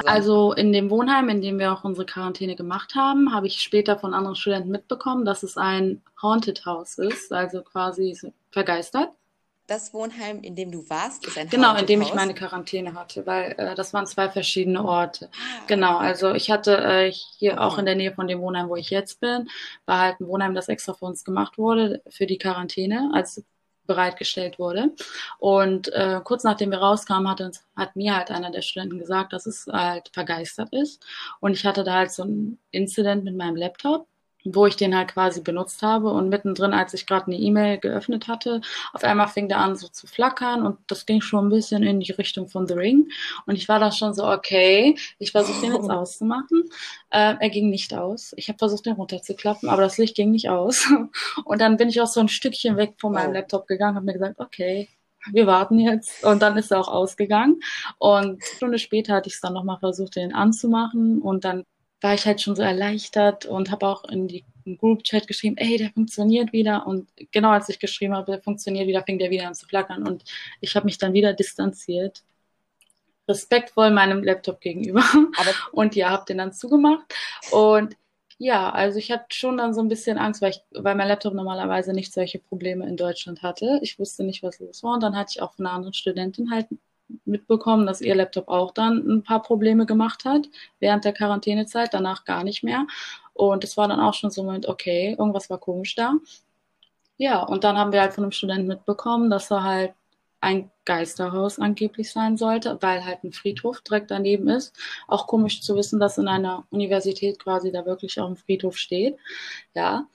Also 0.04 0.52
in 0.52 0.72
dem 0.72 0.90
Wohnheim, 0.90 1.28
in 1.28 1.42
dem 1.42 1.58
wir 1.58 1.72
auch 1.72 1.84
unsere 1.84 2.06
Quarantäne 2.06 2.56
gemacht 2.56 2.94
haben, 2.94 3.34
habe 3.34 3.46
ich 3.46 3.60
später 3.60 3.98
von 3.98 4.14
anderen 4.14 4.36
Studenten 4.36 4.70
mitbekommen, 4.70 5.24
dass 5.24 5.42
es 5.42 5.56
ein 5.56 6.02
Haunted 6.22 6.64
House 6.64 6.98
ist, 6.98 7.32
also 7.32 7.62
quasi 7.62 8.18
vergeistert. 8.50 9.10
Das 9.66 9.92
Wohnheim, 9.92 10.42
in 10.42 10.54
dem 10.54 10.70
du 10.70 10.88
warst, 10.88 11.26
ist 11.26 11.36
ein 11.36 11.48
Genau, 11.48 11.74
in 11.74 11.86
dem 11.86 12.00
ich 12.00 12.14
meine 12.14 12.34
Quarantäne 12.34 12.94
hatte, 12.94 13.26
weil 13.26 13.52
äh, 13.58 13.74
das 13.74 13.92
waren 13.92 14.06
zwei 14.06 14.28
verschiedene 14.28 14.84
Orte. 14.84 15.28
Ah, 15.32 15.64
genau, 15.66 15.96
also 15.96 16.32
ich 16.34 16.52
hatte 16.52 16.76
äh, 16.76 17.10
hier 17.10 17.60
auch 17.60 17.76
in 17.78 17.84
der 17.84 17.96
Nähe 17.96 18.12
von 18.12 18.28
dem 18.28 18.40
Wohnheim, 18.40 18.68
wo 18.68 18.76
ich 18.76 18.90
jetzt 18.90 19.18
bin, 19.20 19.48
war 19.84 19.98
halt 20.00 20.20
ein 20.20 20.28
Wohnheim, 20.28 20.54
das 20.54 20.68
extra 20.68 20.94
für 20.94 21.06
uns 21.06 21.24
gemacht 21.24 21.58
wurde, 21.58 22.00
für 22.08 22.26
die 22.26 22.38
Quarantäne. 22.38 23.10
Also 23.12 23.42
bereitgestellt 23.86 24.58
wurde. 24.58 24.92
Und 25.38 25.92
äh, 25.92 26.20
kurz 26.22 26.44
nachdem 26.44 26.70
wir 26.70 26.78
rauskamen, 26.78 27.30
hat, 27.30 27.40
uns, 27.40 27.64
hat 27.76 27.94
mir 27.96 28.16
halt 28.16 28.30
einer 28.30 28.50
der 28.50 28.62
Studenten 28.62 28.98
gesagt, 28.98 29.32
dass 29.32 29.46
es 29.46 29.66
halt 29.72 30.10
vergeistert 30.12 30.72
ist. 30.72 31.04
Und 31.38 31.52
ich 31.52 31.64
hatte 31.64 31.84
da 31.84 31.94
halt 31.94 32.10
so 32.10 32.24
ein 32.24 32.58
Incident 32.72 33.22
mit 33.22 33.36
meinem 33.36 33.54
Laptop 33.54 34.08
wo 34.54 34.66
ich 34.66 34.76
den 34.76 34.96
halt 34.96 35.08
quasi 35.08 35.40
benutzt 35.40 35.82
habe. 35.82 36.10
Und 36.10 36.28
mittendrin, 36.28 36.72
als 36.72 36.94
ich 36.94 37.06
gerade 37.06 37.26
eine 37.26 37.36
E-Mail 37.36 37.78
geöffnet 37.78 38.28
hatte, 38.28 38.60
auf 38.92 39.04
einmal 39.04 39.28
fing 39.28 39.48
der 39.48 39.58
an 39.58 39.76
so 39.76 39.88
zu 39.88 40.06
flackern 40.06 40.64
und 40.64 40.78
das 40.86 41.06
ging 41.06 41.20
schon 41.20 41.46
ein 41.46 41.50
bisschen 41.50 41.82
in 41.82 42.00
die 42.00 42.12
Richtung 42.12 42.48
von 42.48 42.66
The 42.66 42.74
Ring. 42.74 43.08
Und 43.46 43.56
ich 43.56 43.68
war 43.68 43.78
da 43.78 43.92
schon 43.92 44.14
so, 44.14 44.26
okay, 44.26 44.96
ich 45.18 45.32
versuche 45.32 45.60
den 45.60 45.74
jetzt 45.74 45.90
auszumachen. 45.90 46.64
Äh, 47.10 47.34
er 47.38 47.50
ging 47.50 47.70
nicht 47.70 47.94
aus. 47.94 48.34
Ich 48.36 48.48
habe 48.48 48.58
versucht, 48.58 48.86
den 48.86 48.94
runterzuklappen, 48.94 49.68
aber 49.68 49.82
das 49.82 49.98
Licht 49.98 50.16
ging 50.16 50.30
nicht 50.30 50.48
aus. 50.48 50.86
Und 51.44 51.60
dann 51.60 51.76
bin 51.76 51.88
ich 51.88 52.00
auch 52.00 52.06
so 52.06 52.20
ein 52.20 52.28
Stückchen 52.28 52.76
weg 52.76 52.94
von 52.98 53.12
meinem 53.12 53.32
Laptop 53.32 53.66
gegangen, 53.66 53.96
habe 53.96 54.06
mir 54.06 54.12
gesagt, 54.14 54.38
okay, 54.38 54.88
wir 55.32 55.46
warten 55.46 55.78
jetzt. 55.78 56.24
Und 56.24 56.42
dann 56.42 56.56
ist 56.56 56.70
er 56.70 56.80
auch 56.80 56.88
ausgegangen. 56.88 57.60
Und 57.98 58.24
eine 58.24 58.38
Stunde 58.56 58.78
später 58.78 59.14
hatte 59.14 59.28
ich 59.28 59.34
es 59.34 59.40
dann 59.40 59.54
nochmal 59.54 59.78
versucht, 59.78 60.16
den 60.16 60.34
anzumachen. 60.34 61.20
Und 61.20 61.44
dann 61.44 61.64
war 62.00 62.14
ich 62.14 62.26
halt 62.26 62.40
schon 62.40 62.56
so 62.56 62.62
erleichtert 62.62 63.46
und 63.46 63.70
habe 63.70 63.86
auch 63.86 64.04
in 64.04 64.28
die 64.28 64.44
Group-Chat 64.74 65.26
geschrieben, 65.26 65.56
ey, 65.56 65.76
der 65.78 65.90
funktioniert 65.90 66.52
wieder. 66.52 66.86
Und 66.86 67.08
genau 67.30 67.50
als 67.50 67.68
ich 67.68 67.78
geschrieben 67.78 68.14
habe, 68.14 68.32
der 68.32 68.42
funktioniert 68.42 68.86
wieder, 68.86 69.02
fing 69.02 69.18
der 69.18 69.30
wieder 69.30 69.46
an 69.46 69.54
zu 69.54 69.66
flackern. 69.66 70.06
Und 70.06 70.24
ich 70.60 70.74
habe 70.74 70.86
mich 70.86 70.98
dann 70.98 71.12
wieder 71.12 71.32
distanziert. 71.32 72.22
Respektvoll 73.28 73.90
meinem 73.90 74.22
Laptop 74.22 74.60
gegenüber. 74.60 75.02
Aber 75.12 75.50
und 75.72 75.94
ja, 75.94 76.10
habe 76.10 76.24
den 76.26 76.38
dann 76.38 76.52
zugemacht. 76.52 77.06
Und 77.50 77.96
ja, 78.38 78.70
also 78.70 78.98
ich 78.98 79.10
hatte 79.10 79.26
schon 79.30 79.56
dann 79.56 79.72
so 79.72 79.80
ein 79.80 79.88
bisschen 79.88 80.18
Angst, 80.18 80.42
weil, 80.42 80.50
ich, 80.50 80.60
weil 80.72 80.94
mein 80.94 81.08
Laptop 81.08 81.32
normalerweise 81.32 81.92
nicht 81.94 82.12
solche 82.12 82.38
Probleme 82.38 82.86
in 82.86 82.96
Deutschland 82.96 83.42
hatte. 83.42 83.78
Ich 83.82 83.98
wusste 83.98 84.24
nicht, 84.24 84.42
was 84.42 84.58
los 84.58 84.82
war. 84.82 84.94
Und 84.94 85.02
dann 85.02 85.16
hatte 85.16 85.32
ich 85.36 85.42
auch 85.42 85.54
von 85.54 85.66
einer 85.66 85.74
anderen 85.74 85.94
Studentin 85.94 86.50
halt 86.50 86.66
mitbekommen, 87.24 87.86
dass 87.86 88.00
ihr 88.00 88.14
Laptop 88.14 88.48
auch 88.48 88.72
dann 88.72 89.06
ein 89.06 89.22
paar 89.22 89.42
Probleme 89.42 89.86
gemacht 89.86 90.24
hat 90.24 90.48
während 90.80 91.04
der 91.04 91.12
Quarantänezeit, 91.12 91.94
danach 91.94 92.24
gar 92.24 92.44
nicht 92.44 92.62
mehr. 92.62 92.86
Und 93.34 93.64
es 93.64 93.76
war 93.76 93.88
dann 93.88 94.00
auch 94.00 94.14
schon 94.14 94.30
so 94.30 94.42
ein 94.42 94.46
Moment, 94.46 94.66
okay, 94.66 95.16
irgendwas 95.18 95.50
war 95.50 95.58
komisch 95.58 95.94
da. 95.94 96.14
Ja, 97.18 97.42
und 97.42 97.64
dann 97.64 97.78
haben 97.78 97.92
wir 97.92 98.00
halt 98.00 98.12
von 98.12 98.24
einem 98.24 98.32
Studenten 98.32 98.66
mitbekommen, 98.66 99.30
dass 99.30 99.50
er 99.50 99.62
halt 99.62 99.94
ein 100.40 100.70
Geisterhaus 100.84 101.58
angeblich 101.58 102.12
sein 102.12 102.36
sollte, 102.36 102.78
weil 102.80 103.04
halt 103.04 103.24
ein 103.24 103.32
Friedhof 103.32 103.80
direkt 103.80 104.10
daneben 104.10 104.48
ist. 104.48 104.76
Auch 105.08 105.26
komisch 105.26 105.62
zu 105.62 105.74
wissen, 105.76 105.98
dass 105.98 106.18
in 106.18 106.28
einer 106.28 106.66
Universität 106.70 107.38
quasi 107.38 107.72
da 107.72 107.86
wirklich 107.86 108.20
auch 108.20 108.28
ein 108.28 108.36
Friedhof 108.36 108.76
steht. 108.76 109.16
Ja. 109.74 110.06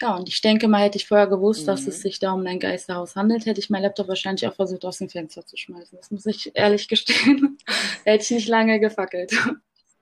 Ja, 0.00 0.16
und 0.16 0.28
ich 0.28 0.40
denke 0.40 0.68
mal, 0.68 0.82
hätte 0.82 0.96
ich 0.98 1.08
vorher 1.08 1.26
gewusst, 1.26 1.62
mhm. 1.62 1.66
dass 1.66 1.86
es 1.86 2.00
sich 2.00 2.18
da 2.18 2.32
um 2.32 2.46
ein 2.46 2.60
Geisterhaus 2.60 3.16
handelt, 3.16 3.46
hätte 3.46 3.60
ich 3.60 3.70
mein 3.70 3.82
Laptop 3.82 4.08
wahrscheinlich 4.08 4.46
auch 4.46 4.54
versucht, 4.54 4.84
aus 4.84 4.98
dem 4.98 5.08
Fenster 5.08 5.44
zu 5.44 5.56
schmeißen. 5.56 5.98
Das 5.98 6.10
muss 6.10 6.26
ich 6.26 6.52
ehrlich 6.54 6.88
gestehen. 6.88 7.58
hätte 8.04 8.22
ich 8.24 8.30
nicht 8.30 8.48
lange 8.48 8.78
gefackelt. 8.78 9.32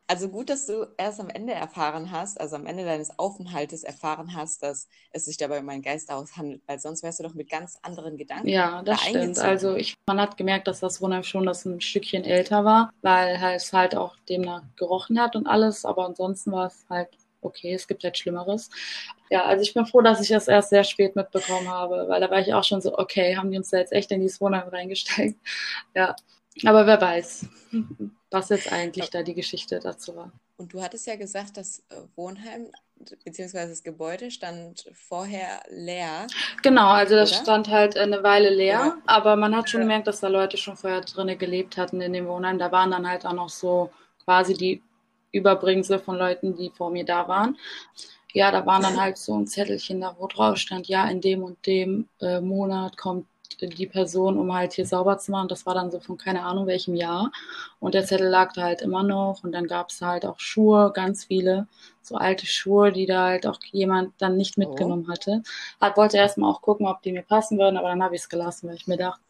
Also 0.09 0.29
gut, 0.29 0.51
dass 0.51 0.67
du 0.67 0.87
erst 0.99 1.19
am 1.19 1.31
Ende 1.31 1.53
erfahren 1.53 2.13
hast, 2.13 2.41
also 2.41 2.55
am 2.55 2.67
Ende 2.67 2.85
deines 2.85 3.19
Aufenthaltes 3.19 3.83
erfahren 3.83 4.37
hast, 4.37 4.63
dass 4.63 4.89
es 5.11 5.25
sich 5.25 5.37
dabei 5.37 5.59
um 5.59 5.69
ein 5.69 5.83
Geisterhaus 5.83 6.37
handelt, 6.37 6.63
weil 6.69 6.79
sonst 6.79 7.03
wärst 7.03 7.19
du 7.19 7.25
doch 7.25 7.35
mit 7.35 7.51
ganz 7.51 7.77
anderen 7.83 8.17
Gedanken. 8.17 8.49
Ja, 8.49 8.83
das 8.83 9.01
da 9.01 9.09
stimmt. 9.09 9.39
Also 9.41 9.75
ich, 9.75 9.95
man 10.07 10.21
hat 10.21 10.37
gemerkt, 10.37 10.69
dass 10.69 10.79
das 10.79 11.03
Wohnheim 11.03 11.25
schon 11.25 11.45
das 11.45 11.65
ein 11.65 11.81
Stückchen 11.81 12.23
älter 12.23 12.65
war, 12.65 12.93
weil 13.03 13.37
es 13.57 13.73
halt 13.73 13.97
auch 13.97 14.15
demnach 14.29 14.63
gerochen 14.77 15.21
hat 15.21 15.35
und 15.35 15.49
alles, 15.49 15.85
aber 15.85 16.07
ansonsten 16.07 16.53
war 16.53 16.67
es 16.67 16.87
halt 16.89 17.09
okay, 17.41 17.75
es 17.75 17.87
gibt 17.87 18.05
halt 18.05 18.17
Schlimmeres. 18.19 18.71
Ja, 19.31 19.45
also 19.45 19.63
ich 19.63 19.75
bin 19.75 19.87
froh, 19.87 20.01
dass 20.01 20.21
ich 20.21 20.29
das 20.29 20.49
erst 20.49 20.71
sehr 20.71 20.85
spät 20.85 21.17
mitbekommen 21.17 21.69
habe, 21.69 22.07
weil 22.09 22.21
da 22.21 22.31
war 22.31 22.41
ich 22.41 22.55
auch 22.55 22.65
schon 22.65 22.81
so, 22.81 22.99
okay, 22.99 23.37
haben 23.37 23.51
die 23.51 23.57
uns 23.57 23.71
da 23.71 23.79
jetzt 23.79 23.93
echt 23.93 24.11
in 24.11 24.21
dieses 24.21 24.41
Wohnheim 24.41 24.69
reingesteckt? 24.69 25.39
Ja. 25.95 26.15
Aber 26.65 26.87
wer 26.87 27.01
weiß, 27.01 27.47
was 28.31 28.49
jetzt 28.49 28.73
eigentlich 28.73 29.11
da 29.11 29.23
die 29.23 29.35
Geschichte 29.35 29.79
dazu 29.79 30.17
war. 30.17 30.33
Und 30.57 30.73
du 30.73 30.83
hattest 30.83 31.07
ja 31.07 31.17
gesagt, 31.17 31.57
das 31.59 31.81
äh, 31.91 31.97
Wohnheim 32.15 32.69
bzw. 33.25 33.69
das 33.69 33.83
Gebäude 33.83 34.31
stand 34.31 34.91
vorher 34.95 35.61
leer. 35.69 36.27
Genau, 36.63 36.89
also 36.89 37.15
das 37.15 37.33
oder? 37.33 37.43
stand 37.43 37.69
halt 37.69 37.99
eine 37.99 38.23
Weile 38.23 38.49
leer, 38.49 38.73
ja. 38.73 38.99
aber 39.07 39.37
man 39.37 39.55
hat 39.55 39.69
schon 39.69 39.83
gemerkt, 39.83 40.07
dass 40.07 40.21
da 40.21 40.29
Leute 40.29 40.57
schon 40.57 40.77
vorher 40.77 41.03
drinnen 41.03 41.39
gelebt 41.39 41.77
hatten 41.77 42.01
in 42.01 42.15
dem 42.15 42.27
Wohnheim. 42.27 42.59
Da 42.59 42.73
waren 42.73 42.91
dann 42.91 43.07
halt 43.07 43.27
auch 43.27 43.35
noch 43.35 43.51
so 43.51 43.91
quasi 44.25 44.55
die 44.55 44.83
Überbringsel 45.33 45.99
von 45.99 46.17
Leuten, 46.17 46.57
die 46.57 46.71
vor 46.71 46.91
mir 46.91 47.05
da 47.05 47.29
waren. 47.29 47.57
Ja, 48.33 48.51
da 48.51 48.67
waren 48.67 48.83
dann 48.83 49.01
halt 49.01 49.17
so 49.17 49.35
ein 49.35 49.47
Zettelchen 49.47 50.01
da, 50.01 50.15
wo 50.19 50.27
drauf 50.27 50.59
stand, 50.59 50.89
ja, 50.89 51.09
in 51.09 51.21
dem 51.21 51.43
und 51.43 51.67
dem 51.67 52.09
äh, 52.21 52.41
Monat 52.41 52.97
kommt 52.97 53.27
die 53.61 53.87
Person, 53.87 54.39
um 54.39 54.53
halt 54.55 54.75
hier 54.75 54.87
sauber 54.87 55.19
zu 55.19 55.31
machen. 55.31 55.49
Das 55.49 55.65
war 55.67 55.75
dann 55.75 55.91
so 55.91 56.01
von 56.01 56.19
keine 56.19 56.43
Ahnung 56.43 56.67
welchem 56.67 56.95
Jahr. 56.95 57.33
Und 57.81 57.95
der 57.95 58.05
Zettel 58.05 58.29
lag 58.29 58.53
da 58.53 58.63
halt 58.63 58.83
immer 58.83 59.03
noch. 59.03 59.43
Und 59.45 59.53
dann 59.53 59.67
gab 59.67 59.91
es 59.91 60.03
halt 60.03 60.27
auch 60.27 60.39
Schuhe, 60.39 60.93
ganz 60.93 61.25
viele, 61.25 61.67
so 62.07 62.17
alte 62.17 62.47
Schuhe, 62.47 62.93
die 62.93 63.07
da 63.07 63.27
halt 63.27 63.47
auch 63.47 63.59
jemand 63.73 64.13
dann 64.19 64.37
nicht 64.37 64.57
oh. 64.57 64.61
mitgenommen 64.61 65.07
oh. 65.09 65.13
hatte. 65.13 65.43
Hat, 65.81 65.97
wollte 65.97 66.17
erstmal 66.17 66.51
auch 66.51 66.63
gucken, 66.63 66.87
ob 66.87 67.03
die 67.03 67.13
mir 67.13 67.23
passen 67.23 67.59
würden, 67.59 67.77
aber 67.77 67.89
dann 67.89 68.03
habe 68.03 68.15
ich 68.15 68.23
es 68.23 68.29
gelassen, 68.29 68.69
weil 68.69 68.77
ich 68.77 68.87
mir 68.87 68.97
dachte, 68.97 69.21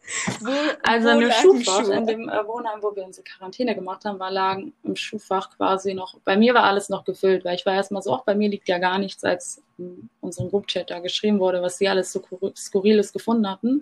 wo, 0.41 0.51
also 0.83 1.09
im 1.09 1.31
Schuhfach, 1.31 1.89
in 1.89 2.05
dem 2.05 2.29
äh, 2.29 2.47
Wohnheim, 2.47 2.81
wo 2.81 2.95
wir 2.95 3.05
unsere 3.05 3.23
Quarantäne 3.23 3.75
gemacht 3.75 4.05
haben, 4.05 4.19
war 4.19 4.31
lagen 4.31 4.73
im 4.83 4.95
Schuhfach 4.95 5.49
quasi 5.57 5.93
noch, 5.93 6.19
bei 6.23 6.37
mir 6.37 6.53
war 6.53 6.63
alles 6.63 6.89
noch 6.89 7.03
gefüllt, 7.03 7.45
weil 7.45 7.55
ich 7.55 7.65
war 7.65 7.73
erstmal 7.73 8.01
so, 8.01 8.13
auch 8.13 8.23
bei 8.23 8.35
mir 8.35 8.49
liegt 8.49 8.67
ja 8.69 8.77
gar 8.77 8.99
nichts, 8.99 9.23
als 9.23 9.61
in 9.77 10.09
unserem 10.21 10.49
Groupchat 10.49 10.89
da 10.89 10.99
geschrieben 10.99 11.39
wurde, 11.39 11.61
was 11.61 11.77
sie 11.77 11.87
alles 11.87 12.11
so 12.11 12.21
Skurriles 12.55 13.13
gefunden 13.13 13.49
hatten. 13.49 13.81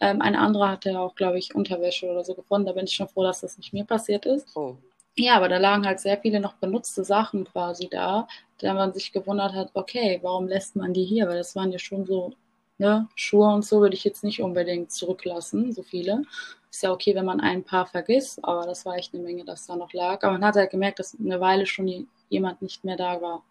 Ähm, 0.00 0.22
eine 0.22 0.38
andere 0.38 0.70
hatte 0.70 0.98
auch, 0.98 1.14
glaube 1.14 1.38
ich, 1.38 1.54
Unterwäsche 1.54 2.06
oder 2.06 2.24
so 2.24 2.34
gefunden. 2.34 2.66
Da 2.66 2.72
bin 2.72 2.84
ich 2.84 2.94
schon 2.94 3.08
froh, 3.08 3.22
dass 3.22 3.40
das 3.40 3.58
nicht 3.58 3.72
mir 3.72 3.84
passiert 3.84 4.26
ist. 4.26 4.56
Oh. 4.56 4.76
Ja, 5.16 5.36
aber 5.36 5.48
da 5.48 5.58
lagen 5.58 5.86
halt 5.86 6.00
sehr 6.00 6.18
viele 6.18 6.40
noch 6.40 6.54
benutzte 6.54 7.04
Sachen 7.04 7.44
quasi 7.44 7.88
da, 7.88 8.26
da 8.58 8.74
man 8.74 8.92
sich 8.92 9.12
gewundert 9.12 9.52
hat, 9.52 9.70
okay, 9.74 10.18
warum 10.22 10.48
lässt 10.48 10.74
man 10.76 10.92
die 10.92 11.04
hier? 11.04 11.28
Weil 11.28 11.38
das 11.38 11.54
waren 11.54 11.70
ja 11.70 11.78
schon 11.78 12.04
so, 12.04 12.32
ne, 12.78 13.08
Schuhe 13.14 13.46
und 13.54 13.64
so 13.64 13.80
würde 13.80 13.94
ich 13.94 14.04
jetzt 14.04 14.24
nicht 14.24 14.42
unbedingt 14.42 14.90
zurücklassen, 14.92 15.72
so 15.72 15.82
viele. 15.82 16.22
Ist 16.70 16.82
ja 16.82 16.92
okay, 16.92 17.14
wenn 17.14 17.24
man 17.24 17.40
ein 17.40 17.62
paar 17.62 17.86
vergisst, 17.86 18.44
aber 18.44 18.66
das 18.66 18.84
war 18.84 18.96
echt 18.96 19.14
eine 19.14 19.22
Menge, 19.22 19.44
das 19.44 19.66
da 19.66 19.76
noch 19.76 19.92
lag. 19.92 20.24
Aber 20.24 20.32
man 20.32 20.44
hat 20.44 20.56
halt 20.56 20.70
gemerkt, 20.72 20.98
dass 20.98 21.16
eine 21.16 21.40
Weile 21.40 21.66
schon 21.66 22.08
jemand 22.28 22.62
nicht 22.62 22.82
mehr 22.82 22.96
da 22.96 23.20
war. 23.22 23.44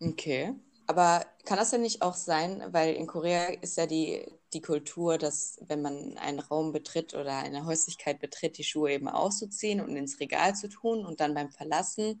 Okay. 0.00 0.54
Aber 0.86 1.24
kann 1.44 1.58
das 1.58 1.70
denn 1.70 1.82
nicht 1.82 2.02
auch 2.02 2.14
sein, 2.14 2.62
weil 2.70 2.94
in 2.94 3.08
Korea 3.08 3.48
ist 3.60 3.76
ja 3.76 3.86
die, 3.86 4.24
die 4.52 4.60
Kultur, 4.60 5.18
dass 5.18 5.58
wenn 5.66 5.82
man 5.82 6.16
einen 6.18 6.40
Raum 6.40 6.72
betritt 6.72 7.14
oder 7.14 7.36
eine 7.38 7.66
Häuslichkeit 7.66 8.18
betritt, 8.20 8.58
die 8.58 8.64
Schuhe 8.64 8.92
eben 8.92 9.08
auszuziehen 9.08 9.80
und 9.80 9.94
ins 9.96 10.20
Regal 10.20 10.54
zu 10.54 10.68
tun 10.68 11.04
und 11.04 11.20
dann 11.20 11.34
beim 11.34 11.50
Verlassen 11.50 12.20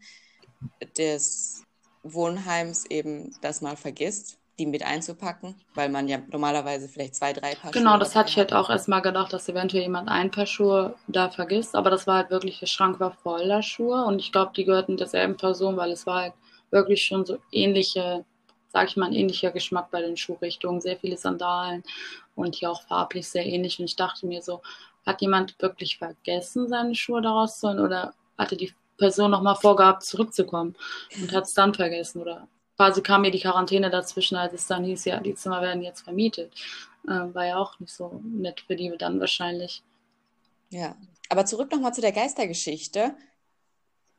des 0.96 1.64
Wohnheims 2.02 2.84
eben 2.86 3.34
das 3.40 3.60
mal 3.60 3.76
vergisst, 3.76 4.38
die 4.58 4.66
mit 4.66 4.82
einzupacken, 4.82 5.54
weil 5.74 5.88
man 5.88 6.08
ja 6.08 6.18
normalerweise 6.30 6.88
vielleicht 6.88 7.14
zwei, 7.14 7.32
drei 7.32 7.54
Paar 7.54 7.72
Genau, 7.72 7.92
Schuhe 7.92 8.00
das 8.00 8.16
hatte 8.16 8.30
ich 8.30 8.36
halt 8.36 8.52
auch 8.52 8.70
erstmal 8.70 9.02
gedacht, 9.02 9.32
dass 9.32 9.48
eventuell 9.48 9.84
jemand 9.84 10.08
ein 10.08 10.30
Paar 10.30 10.46
Schuhe 10.46 10.96
da 11.06 11.30
vergisst, 11.30 11.76
aber 11.76 11.90
das 11.90 12.06
war 12.06 12.16
halt 12.16 12.30
wirklich, 12.30 12.58
der 12.58 12.66
Schrank 12.66 12.98
war 12.98 13.12
voller 13.12 13.62
Schuhe. 13.62 14.04
Und 14.04 14.18
ich 14.18 14.32
glaube, 14.32 14.52
die 14.56 14.64
gehörten 14.64 14.96
derselben 14.96 15.36
Person, 15.36 15.76
weil 15.76 15.92
es 15.92 16.06
war 16.06 16.22
halt 16.22 16.34
wirklich 16.70 17.04
schon 17.04 17.24
so 17.24 17.38
ähnliche 17.52 18.24
sage 18.68 18.86
ich 18.88 18.96
mal, 18.96 19.06
ein 19.06 19.14
ähnlicher 19.14 19.50
Geschmack 19.50 19.90
bei 19.90 20.00
den 20.00 20.16
Schuhrichtungen. 20.16 20.80
Sehr 20.80 20.96
viele 20.96 21.16
Sandalen 21.16 21.82
und 22.34 22.56
hier 22.56 22.70
auch 22.70 22.82
farblich 22.82 23.28
sehr 23.28 23.46
ähnlich. 23.46 23.78
Und 23.78 23.86
ich 23.86 23.96
dachte 23.96 24.26
mir 24.26 24.42
so, 24.42 24.62
hat 25.06 25.20
jemand 25.22 25.60
wirklich 25.60 25.98
vergessen, 25.98 26.68
seine 26.68 26.94
Schuhe 26.94 27.22
daraus 27.22 27.60
zu 27.60 27.68
holen 27.68 27.80
oder 27.80 28.14
hatte 28.36 28.56
die 28.56 28.72
Person 28.98 29.30
nochmal 29.30 29.56
vorgehabt, 29.56 30.02
zurückzukommen 30.02 30.76
und 31.20 31.32
hat 31.32 31.44
es 31.44 31.54
dann 31.54 31.72
vergessen 31.72 32.20
oder 32.20 32.48
quasi 32.76 33.02
kam 33.02 33.22
mir 33.22 33.30
die 33.30 33.40
Quarantäne 33.40 33.90
dazwischen, 33.90 34.36
als 34.36 34.52
es 34.52 34.66
dann 34.66 34.84
hieß, 34.84 35.04
ja, 35.06 35.20
die 35.20 35.34
Zimmer 35.34 35.62
werden 35.62 35.82
jetzt 35.82 36.02
vermietet. 36.02 36.52
Äh, 37.06 37.34
war 37.34 37.46
ja 37.46 37.56
auch 37.56 37.78
nicht 37.80 37.92
so 37.92 38.20
nett 38.22 38.60
für 38.60 38.76
die 38.76 38.92
dann 38.98 39.18
wahrscheinlich. 39.18 39.82
Ja, 40.70 40.96
aber 41.28 41.44
zurück 41.46 41.72
nochmal 41.72 41.94
zu 41.94 42.00
der 42.00 42.12
Geistergeschichte. 42.12 43.14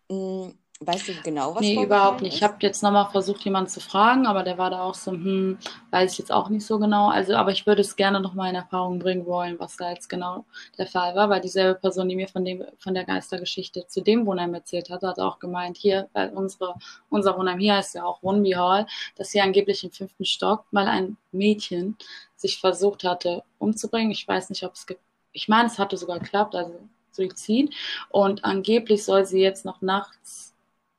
Hm, 0.10 0.58
Weißt 0.82 1.10
du 1.10 1.14
genau, 1.24 1.56
was 1.56 1.62
Nee, 1.62 1.84
überhaupt 1.84 2.22
nicht. 2.22 2.32
Ist? 2.32 2.38
Ich 2.38 2.44
habe 2.44 2.56
jetzt 2.62 2.82
nochmal 2.82 3.10
versucht, 3.12 3.44
jemanden 3.44 3.70
zu 3.70 3.82
fragen, 3.82 4.26
aber 4.26 4.44
der 4.44 4.58
war 4.58 4.70
da 4.70 4.84
auch 4.84 4.94
so, 4.94 5.12
hm, 5.12 5.58
weiß 5.92 6.14
ich 6.14 6.20
jetzt 6.20 6.32
auch 6.32 6.48
nicht 6.48 6.66
so 6.66 6.80
genau. 6.80 7.10
Also, 7.10 7.36
aber 7.36 7.52
ich 7.52 7.68
würde 7.68 7.82
es 7.82 7.98
gerne 7.98 8.22
nochmal 8.22 8.52
in 8.52 8.56
Erfahrung 8.56 8.98
bringen 8.98 9.26
wollen, 9.26 9.60
was 9.60 9.76
da 9.76 9.92
jetzt 9.92 10.08
genau 10.08 10.46
der 10.78 10.88
Fall 10.88 11.16
war, 11.16 11.30
weil 11.30 11.42
dieselbe 11.42 11.78
Person, 11.78 12.08
die 12.08 12.16
mir 12.16 12.30
von, 12.30 12.46
dem, 12.46 12.64
von 12.78 12.94
der 12.94 13.04
Geistergeschichte 13.04 13.88
zu 13.88 14.02
dem 14.02 14.26
Wohnheim 14.26 14.54
erzählt 14.54 14.90
hat, 14.90 15.02
hat 15.04 15.20
auch 15.20 15.40
gemeint, 15.40 15.76
hier, 15.76 16.08
weil 16.14 16.30
unsere, 16.30 16.76
unser 17.10 17.38
Wohnheim 17.38 17.60
hier 17.60 17.76
heißt 17.76 17.96
ja 17.96 18.06
auch 18.06 18.24
Wunby 18.24 18.52
Hall, 18.52 18.88
dass 19.18 19.32
hier 19.32 19.44
angeblich 19.44 19.84
im 19.84 19.92
fünften 19.92 20.24
Stock 20.24 20.64
mal 20.72 20.88
ein 20.88 21.18
Mädchen 21.34 21.98
sich 22.38 22.58
versucht 22.58 23.04
hatte 23.04 23.44
umzubringen. 23.58 24.12
Ich 24.12 24.26
weiß 24.26 24.50
nicht, 24.50 24.64
ob 24.64 24.76
es, 24.76 24.86
ich 25.34 25.50
meine, 25.50 25.68
es 25.68 25.78
hatte 25.78 25.98
sogar 25.98 26.20
geklappt, 26.20 26.56
also 26.56 26.74
Suizid. 27.12 27.76
Und 28.08 28.46
angeblich 28.46 29.04
soll 29.04 29.26
sie 29.26 29.42
jetzt 29.42 29.66
noch 29.66 29.82
nachts 29.82 30.50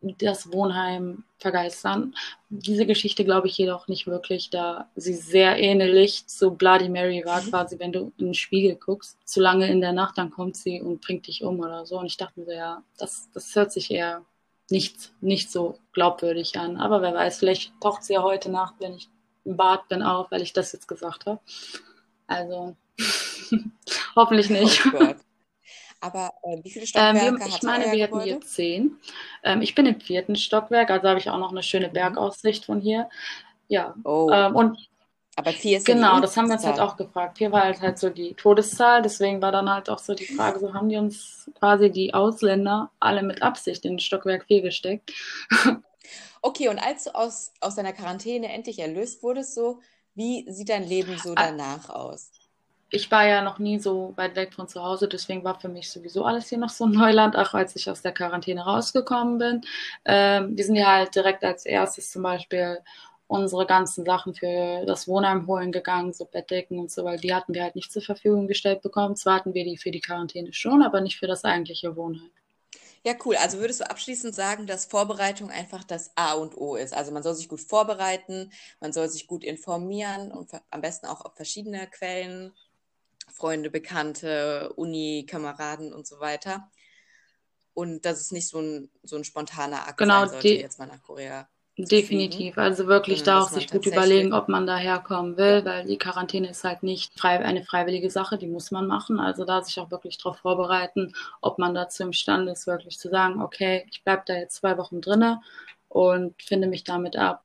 das 0.00 0.52
Wohnheim 0.52 1.24
vergeistern. 1.38 2.14
Diese 2.48 2.86
Geschichte 2.86 3.24
glaube 3.24 3.48
ich 3.48 3.58
jedoch 3.58 3.88
nicht 3.88 4.06
wirklich, 4.06 4.50
da 4.50 4.88
sie 4.96 5.14
sehr 5.14 5.58
ähnlich 5.58 6.26
zu 6.26 6.52
Bloody 6.52 6.88
Mary 6.88 7.22
war, 7.24 7.42
mhm. 7.42 7.50
quasi 7.50 7.78
wenn 7.78 7.92
du 7.92 8.12
in 8.18 8.26
den 8.26 8.34
Spiegel 8.34 8.76
guckst, 8.76 9.18
zu 9.24 9.40
lange 9.40 9.68
in 9.68 9.80
der 9.80 9.92
Nacht, 9.92 10.16
dann 10.18 10.30
kommt 10.30 10.56
sie 10.56 10.80
und 10.80 11.00
bringt 11.00 11.26
dich 11.26 11.44
um 11.44 11.60
oder 11.60 11.84
so. 11.86 11.98
Und 11.98 12.06
ich 12.06 12.16
dachte 12.16 12.40
mir 12.40 12.46
so, 12.46 12.52
ja, 12.52 12.82
das, 12.98 13.28
das 13.34 13.54
hört 13.54 13.72
sich 13.72 13.90
eher 13.90 14.22
nicht, 14.70 15.12
nicht 15.20 15.50
so 15.50 15.78
glaubwürdig 15.92 16.58
an. 16.58 16.78
Aber 16.78 17.02
wer 17.02 17.14
weiß, 17.14 17.38
vielleicht 17.38 17.72
taucht 17.80 18.04
sie 18.04 18.14
ja 18.14 18.22
heute 18.22 18.50
Nacht, 18.50 18.74
wenn 18.78 18.94
ich 18.94 19.08
im 19.44 19.56
Bad 19.56 19.88
bin, 19.88 20.02
auf, 20.02 20.30
weil 20.30 20.42
ich 20.42 20.52
das 20.52 20.72
jetzt 20.72 20.88
gesagt 20.88 21.26
habe. 21.26 21.40
Also 22.26 22.76
hoffentlich 24.16 24.50
nicht. 24.50 24.82
Oh 24.94 25.14
aber 26.00 26.32
äh, 26.42 26.58
wie 26.62 26.70
viele 26.70 26.86
Stockwerke 26.86 27.26
ähm, 27.26 27.38
wir, 27.38 27.46
Ich 27.46 27.62
meine, 27.62 27.92
wir 27.92 28.02
hätten 28.02 28.20
hier 28.20 28.40
zehn. 28.40 28.98
Ähm, 29.42 29.62
ich 29.62 29.74
bin 29.74 29.86
im 29.86 30.00
vierten 30.00 30.36
Stockwerk, 30.36 30.90
also 30.90 31.08
habe 31.08 31.18
ich 31.18 31.28
auch 31.30 31.38
noch 31.38 31.50
eine 31.50 31.62
schöne 31.62 31.88
mhm. 31.88 31.92
Bergaussicht 31.92 32.64
von 32.64 32.80
hier. 32.80 33.08
Ja. 33.68 33.94
Oh. 34.04 34.30
Ähm, 34.32 34.56
und 34.56 34.90
aber 35.36 35.52
vier 35.52 35.78
ist 35.78 35.86
Genau, 35.86 36.16
ja 36.16 36.20
das 36.20 36.36
haben 36.36 36.48
wir 36.48 36.54
uns 36.54 36.66
halt 36.66 36.80
auch 36.80 36.96
gefragt. 36.96 37.38
Vier 37.38 37.52
war 37.52 37.62
halt, 37.62 37.80
halt 37.80 37.98
so 37.98 38.10
die 38.10 38.34
Todeszahl, 38.34 39.00
deswegen 39.00 39.40
war 39.40 39.52
dann 39.52 39.70
halt 39.70 39.88
auch 39.88 39.98
so 39.98 40.14
die 40.14 40.26
Frage, 40.26 40.58
so 40.58 40.74
haben 40.74 40.88
die 40.88 40.96
uns 40.96 41.50
quasi 41.58 41.90
die 41.90 42.12
Ausländer 42.12 42.90
alle 42.98 43.22
mit 43.22 43.40
Absicht 43.40 43.84
in 43.84 43.98
Stockwerk 43.98 44.44
4 44.46 44.62
gesteckt. 44.62 45.12
Okay, 46.42 46.68
und 46.68 46.78
als 46.78 47.04
du 47.04 47.14
aus, 47.14 47.52
aus 47.60 47.74
deiner 47.74 47.92
Quarantäne 47.92 48.50
endlich 48.50 48.78
erlöst 48.78 49.22
wurdest, 49.22 49.54
so, 49.54 49.80
wie 50.14 50.50
sieht 50.50 50.70
dein 50.70 50.88
Leben 50.88 51.18
so 51.18 51.32
ah. 51.32 51.50
danach 51.50 51.90
aus? 51.90 52.30
Ich 52.90 53.10
war 53.10 53.26
ja 53.26 53.42
noch 53.42 53.58
nie 53.58 53.78
so 53.78 54.12
weit 54.16 54.36
weg 54.36 54.52
von 54.54 54.68
zu 54.68 54.82
Hause, 54.82 55.08
deswegen 55.08 55.44
war 55.44 55.58
für 55.60 55.68
mich 55.68 55.90
sowieso 55.90 56.24
alles 56.24 56.48
hier 56.48 56.58
noch 56.58 56.70
so 56.70 56.86
Neuland, 56.86 57.36
auch 57.36 57.54
als 57.54 57.76
ich 57.76 57.88
aus 57.88 58.02
der 58.02 58.12
Quarantäne 58.12 58.64
rausgekommen 58.64 59.38
bin. 59.38 59.60
Ähm, 60.04 60.56
wir 60.56 60.64
sind 60.64 60.76
ja 60.76 60.86
halt 60.86 61.14
direkt 61.14 61.44
als 61.44 61.66
erstes 61.66 62.10
zum 62.10 62.22
Beispiel 62.22 62.78
unsere 63.28 63.64
ganzen 63.64 64.04
Sachen 64.04 64.34
für 64.34 64.84
das 64.86 65.06
Wohnheim 65.06 65.46
holen 65.46 65.70
gegangen, 65.70 66.12
so 66.12 66.24
Bettdecken 66.24 66.80
und 66.80 66.90
so, 66.90 67.04
weil 67.04 67.18
die 67.18 67.32
hatten 67.32 67.54
wir 67.54 67.62
halt 67.62 67.76
nicht 67.76 67.92
zur 67.92 68.02
Verfügung 68.02 68.48
gestellt 68.48 68.82
bekommen. 68.82 69.14
Zwar 69.14 69.36
hatten 69.36 69.54
wir 69.54 69.64
die 69.64 69.76
für 69.76 69.92
die 69.92 70.00
Quarantäne 70.00 70.52
schon, 70.52 70.82
aber 70.82 71.00
nicht 71.00 71.16
für 71.16 71.28
das 71.28 71.44
eigentliche 71.44 71.94
Wohnheim. 71.94 72.30
Ja, 73.06 73.14
cool. 73.24 73.36
Also 73.36 73.58
würdest 73.58 73.80
du 73.80 73.88
abschließend 73.88 74.34
sagen, 74.34 74.66
dass 74.66 74.84
Vorbereitung 74.84 75.50
einfach 75.50 75.84
das 75.84 76.10
A 76.16 76.34
und 76.34 76.56
O 76.58 76.74
ist? 76.76 76.92
Also 76.92 77.12
man 77.12 77.22
soll 77.22 77.34
sich 77.34 77.48
gut 77.48 77.60
vorbereiten, 77.60 78.50
man 78.80 78.92
soll 78.92 79.08
sich 79.08 79.26
gut 79.26 79.42
informieren 79.42 80.30
und 80.32 80.50
am 80.70 80.80
besten 80.82 81.06
auch 81.06 81.24
auf 81.24 81.34
verschiedene 81.34 81.86
Quellen 81.86 82.52
Freunde, 83.40 83.70
Bekannte, 83.70 84.72
Uni-Kameraden 84.76 85.92
und 85.94 86.06
so 86.06 86.20
weiter. 86.20 86.70
Und 87.72 88.04
dass 88.04 88.20
es 88.20 88.32
nicht 88.32 88.48
so 88.48 88.60
ein, 88.60 88.90
so 89.02 89.16
ein 89.16 89.24
spontaner 89.24 89.88
Akt 89.88 89.96
genau, 89.96 90.20
sein 90.20 90.30
sollte, 90.30 90.48
jetzt 90.48 90.78
mal 90.78 90.86
nach 90.86 91.02
Korea. 91.02 91.48
Definitiv. 91.78 92.58
Also 92.58 92.86
wirklich 92.86 93.22
da 93.22 93.40
auch 93.40 93.48
sich 93.48 93.70
gut 93.70 93.86
überlegen, 93.86 94.34
ob 94.34 94.48
man 94.48 94.66
da 94.66 94.76
herkommen 94.76 95.38
will, 95.38 95.64
weil 95.64 95.86
die 95.86 95.96
Quarantäne 95.96 96.50
ist 96.50 96.64
halt 96.64 96.82
nicht 96.82 97.18
frei, 97.18 97.38
eine 97.38 97.64
freiwillige 97.64 98.10
Sache, 98.10 98.36
die 98.36 98.48
muss 98.48 98.70
man 98.70 98.86
machen. 98.86 99.18
Also 99.18 99.46
da 99.46 99.62
sich 99.62 99.80
auch 99.80 99.90
wirklich 99.90 100.18
darauf 100.18 100.38
vorbereiten, 100.38 101.14
ob 101.40 101.58
man 101.58 101.74
dazu 101.74 102.02
imstande 102.02 102.52
ist, 102.52 102.66
wirklich 102.66 102.98
zu 102.98 103.08
sagen, 103.08 103.40
okay, 103.40 103.86
ich 103.90 104.04
bleibe 104.04 104.24
da 104.26 104.34
jetzt 104.34 104.56
zwei 104.56 104.76
Wochen 104.76 105.00
drinne 105.00 105.40
und 105.88 106.42
finde 106.42 106.68
mich 106.68 106.84
damit 106.84 107.16
ab. 107.16 107.44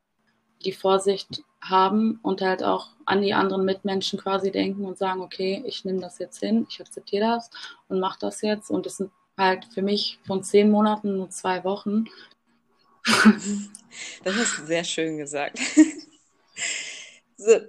Die 0.65 0.73
Vorsicht 0.73 1.43
haben 1.69 2.19
und 2.21 2.41
halt 2.41 2.63
auch 2.63 2.89
an 3.05 3.21
die 3.21 3.33
anderen 3.33 3.65
Mitmenschen 3.65 4.19
quasi 4.19 4.51
denken 4.51 4.85
und 4.85 4.97
sagen, 4.97 5.21
okay, 5.21 5.63
ich 5.65 5.85
nehme 5.85 5.99
das 5.99 6.19
jetzt 6.19 6.39
hin, 6.39 6.65
ich 6.69 6.79
akzeptiere 6.79 7.25
das 7.25 7.49
und 7.87 7.99
mache 7.99 8.19
das 8.19 8.41
jetzt. 8.41 8.69
Und 8.69 8.85
das 8.85 8.97
sind 8.97 9.11
halt 9.37 9.65
für 9.73 9.81
mich 9.81 10.19
von 10.25 10.43
zehn 10.43 10.69
Monaten 10.69 11.17
nur 11.17 11.29
zwei 11.29 11.63
Wochen. 11.63 12.05
Das 14.25 14.35
hast 14.35 14.57
du 14.57 14.65
sehr 14.65 14.83
schön 14.83 15.17
gesagt. 15.17 15.59
So, 17.37 17.59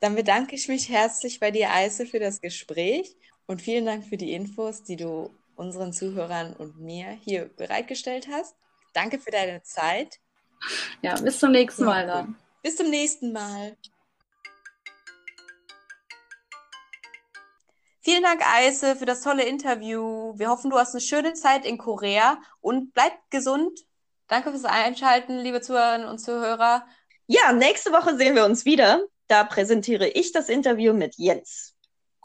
dann 0.00 0.14
bedanke 0.14 0.54
ich 0.54 0.68
mich 0.68 0.88
herzlich 0.88 1.40
bei 1.40 1.50
dir, 1.50 1.72
Eise, 1.72 2.06
für 2.06 2.20
das 2.20 2.40
Gespräch 2.40 3.16
und 3.46 3.60
vielen 3.60 3.84
Dank 3.84 4.06
für 4.06 4.16
die 4.16 4.32
Infos, 4.32 4.84
die 4.84 4.96
du 4.96 5.30
unseren 5.56 5.92
Zuhörern 5.92 6.54
und 6.54 6.78
mir 6.78 7.08
hier 7.24 7.50
bereitgestellt 7.56 8.28
hast. 8.30 8.54
Danke 8.92 9.18
für 9.18 9.30
deine 9.32 9.62
Zeit. 9.62 10.20
Ja, 11.02 11.20
bis 11.20 11.40
zum 11.40 11.52
nächsten 11.52 11.84
Mal 11.84 12.06
dann. 12.06 12.36
Bis 12.66 12.74
zum 12.74 12.90
nächsten 12.90 13.30
Mal. 13.30 13.76
Vielen 18.02 18.24
Dank, 18.24 18.42
Eise, 18.44 18.96
für 18.96 19.06
das 19.06 19.20
tolle 19.20 19.44
Interview. 19.44 20.36
Wir 20.36 20.48
hoffen, 20.48 20.72
du 20.72 20.76
hast 20.76 20.92
eine 20.92 21.00
schöne 21.00 21.34
Zeit 21.34 21.64
in 21.64 21.78
Korea 21.78 22.38
und 22.60 22.92
bleib 22.92 23.12
gesund. 23.30 23.78
Danke 24.26 24.50
fürs 24.50 24.64
Einschalten, 24.64 25.38
liebe 25.38 25.60
Zuhörerinnen 25.60 26.08
und 26.08 26.18
Zuhörer. 26.18 26.84
Ja, 27.28 27.52
nächste 27.52 27.92
Woche 27.92 28.16
sehen 28.16 28.34
wir 28.34 28.44
uns 28.44 28.64
wieder. 28.64 29.00
Da 29.28 29.44
präsentiere 29.44 30.08
ich 30.08 30.32
das 30.32 30.48
Interview 30.48 30.92
mit 30.92 31.14
Jens. 31.18 31.76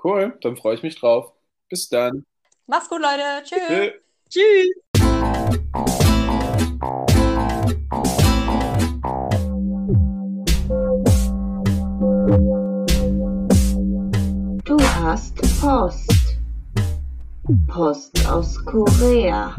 Cool, 0.04 0.36
dann 0.41 0.58
freue 0.58 0.73
ich 0.73 0.82
mich 0.82 0.99
drauf. 0.99 1.34
Bis 1.69 1.88
dann. 1.88 2.25
Mach's 2.65 2.89
gut, 2.89 2.99
Leute. 2.99 3.43
Tschüss. 3.43 3.91
Tschüss. 4.27 6.11
Post. 15.62 16.39
Post 17.67 18.28
aus 18.28 18.58
Korea. 18.65 19.54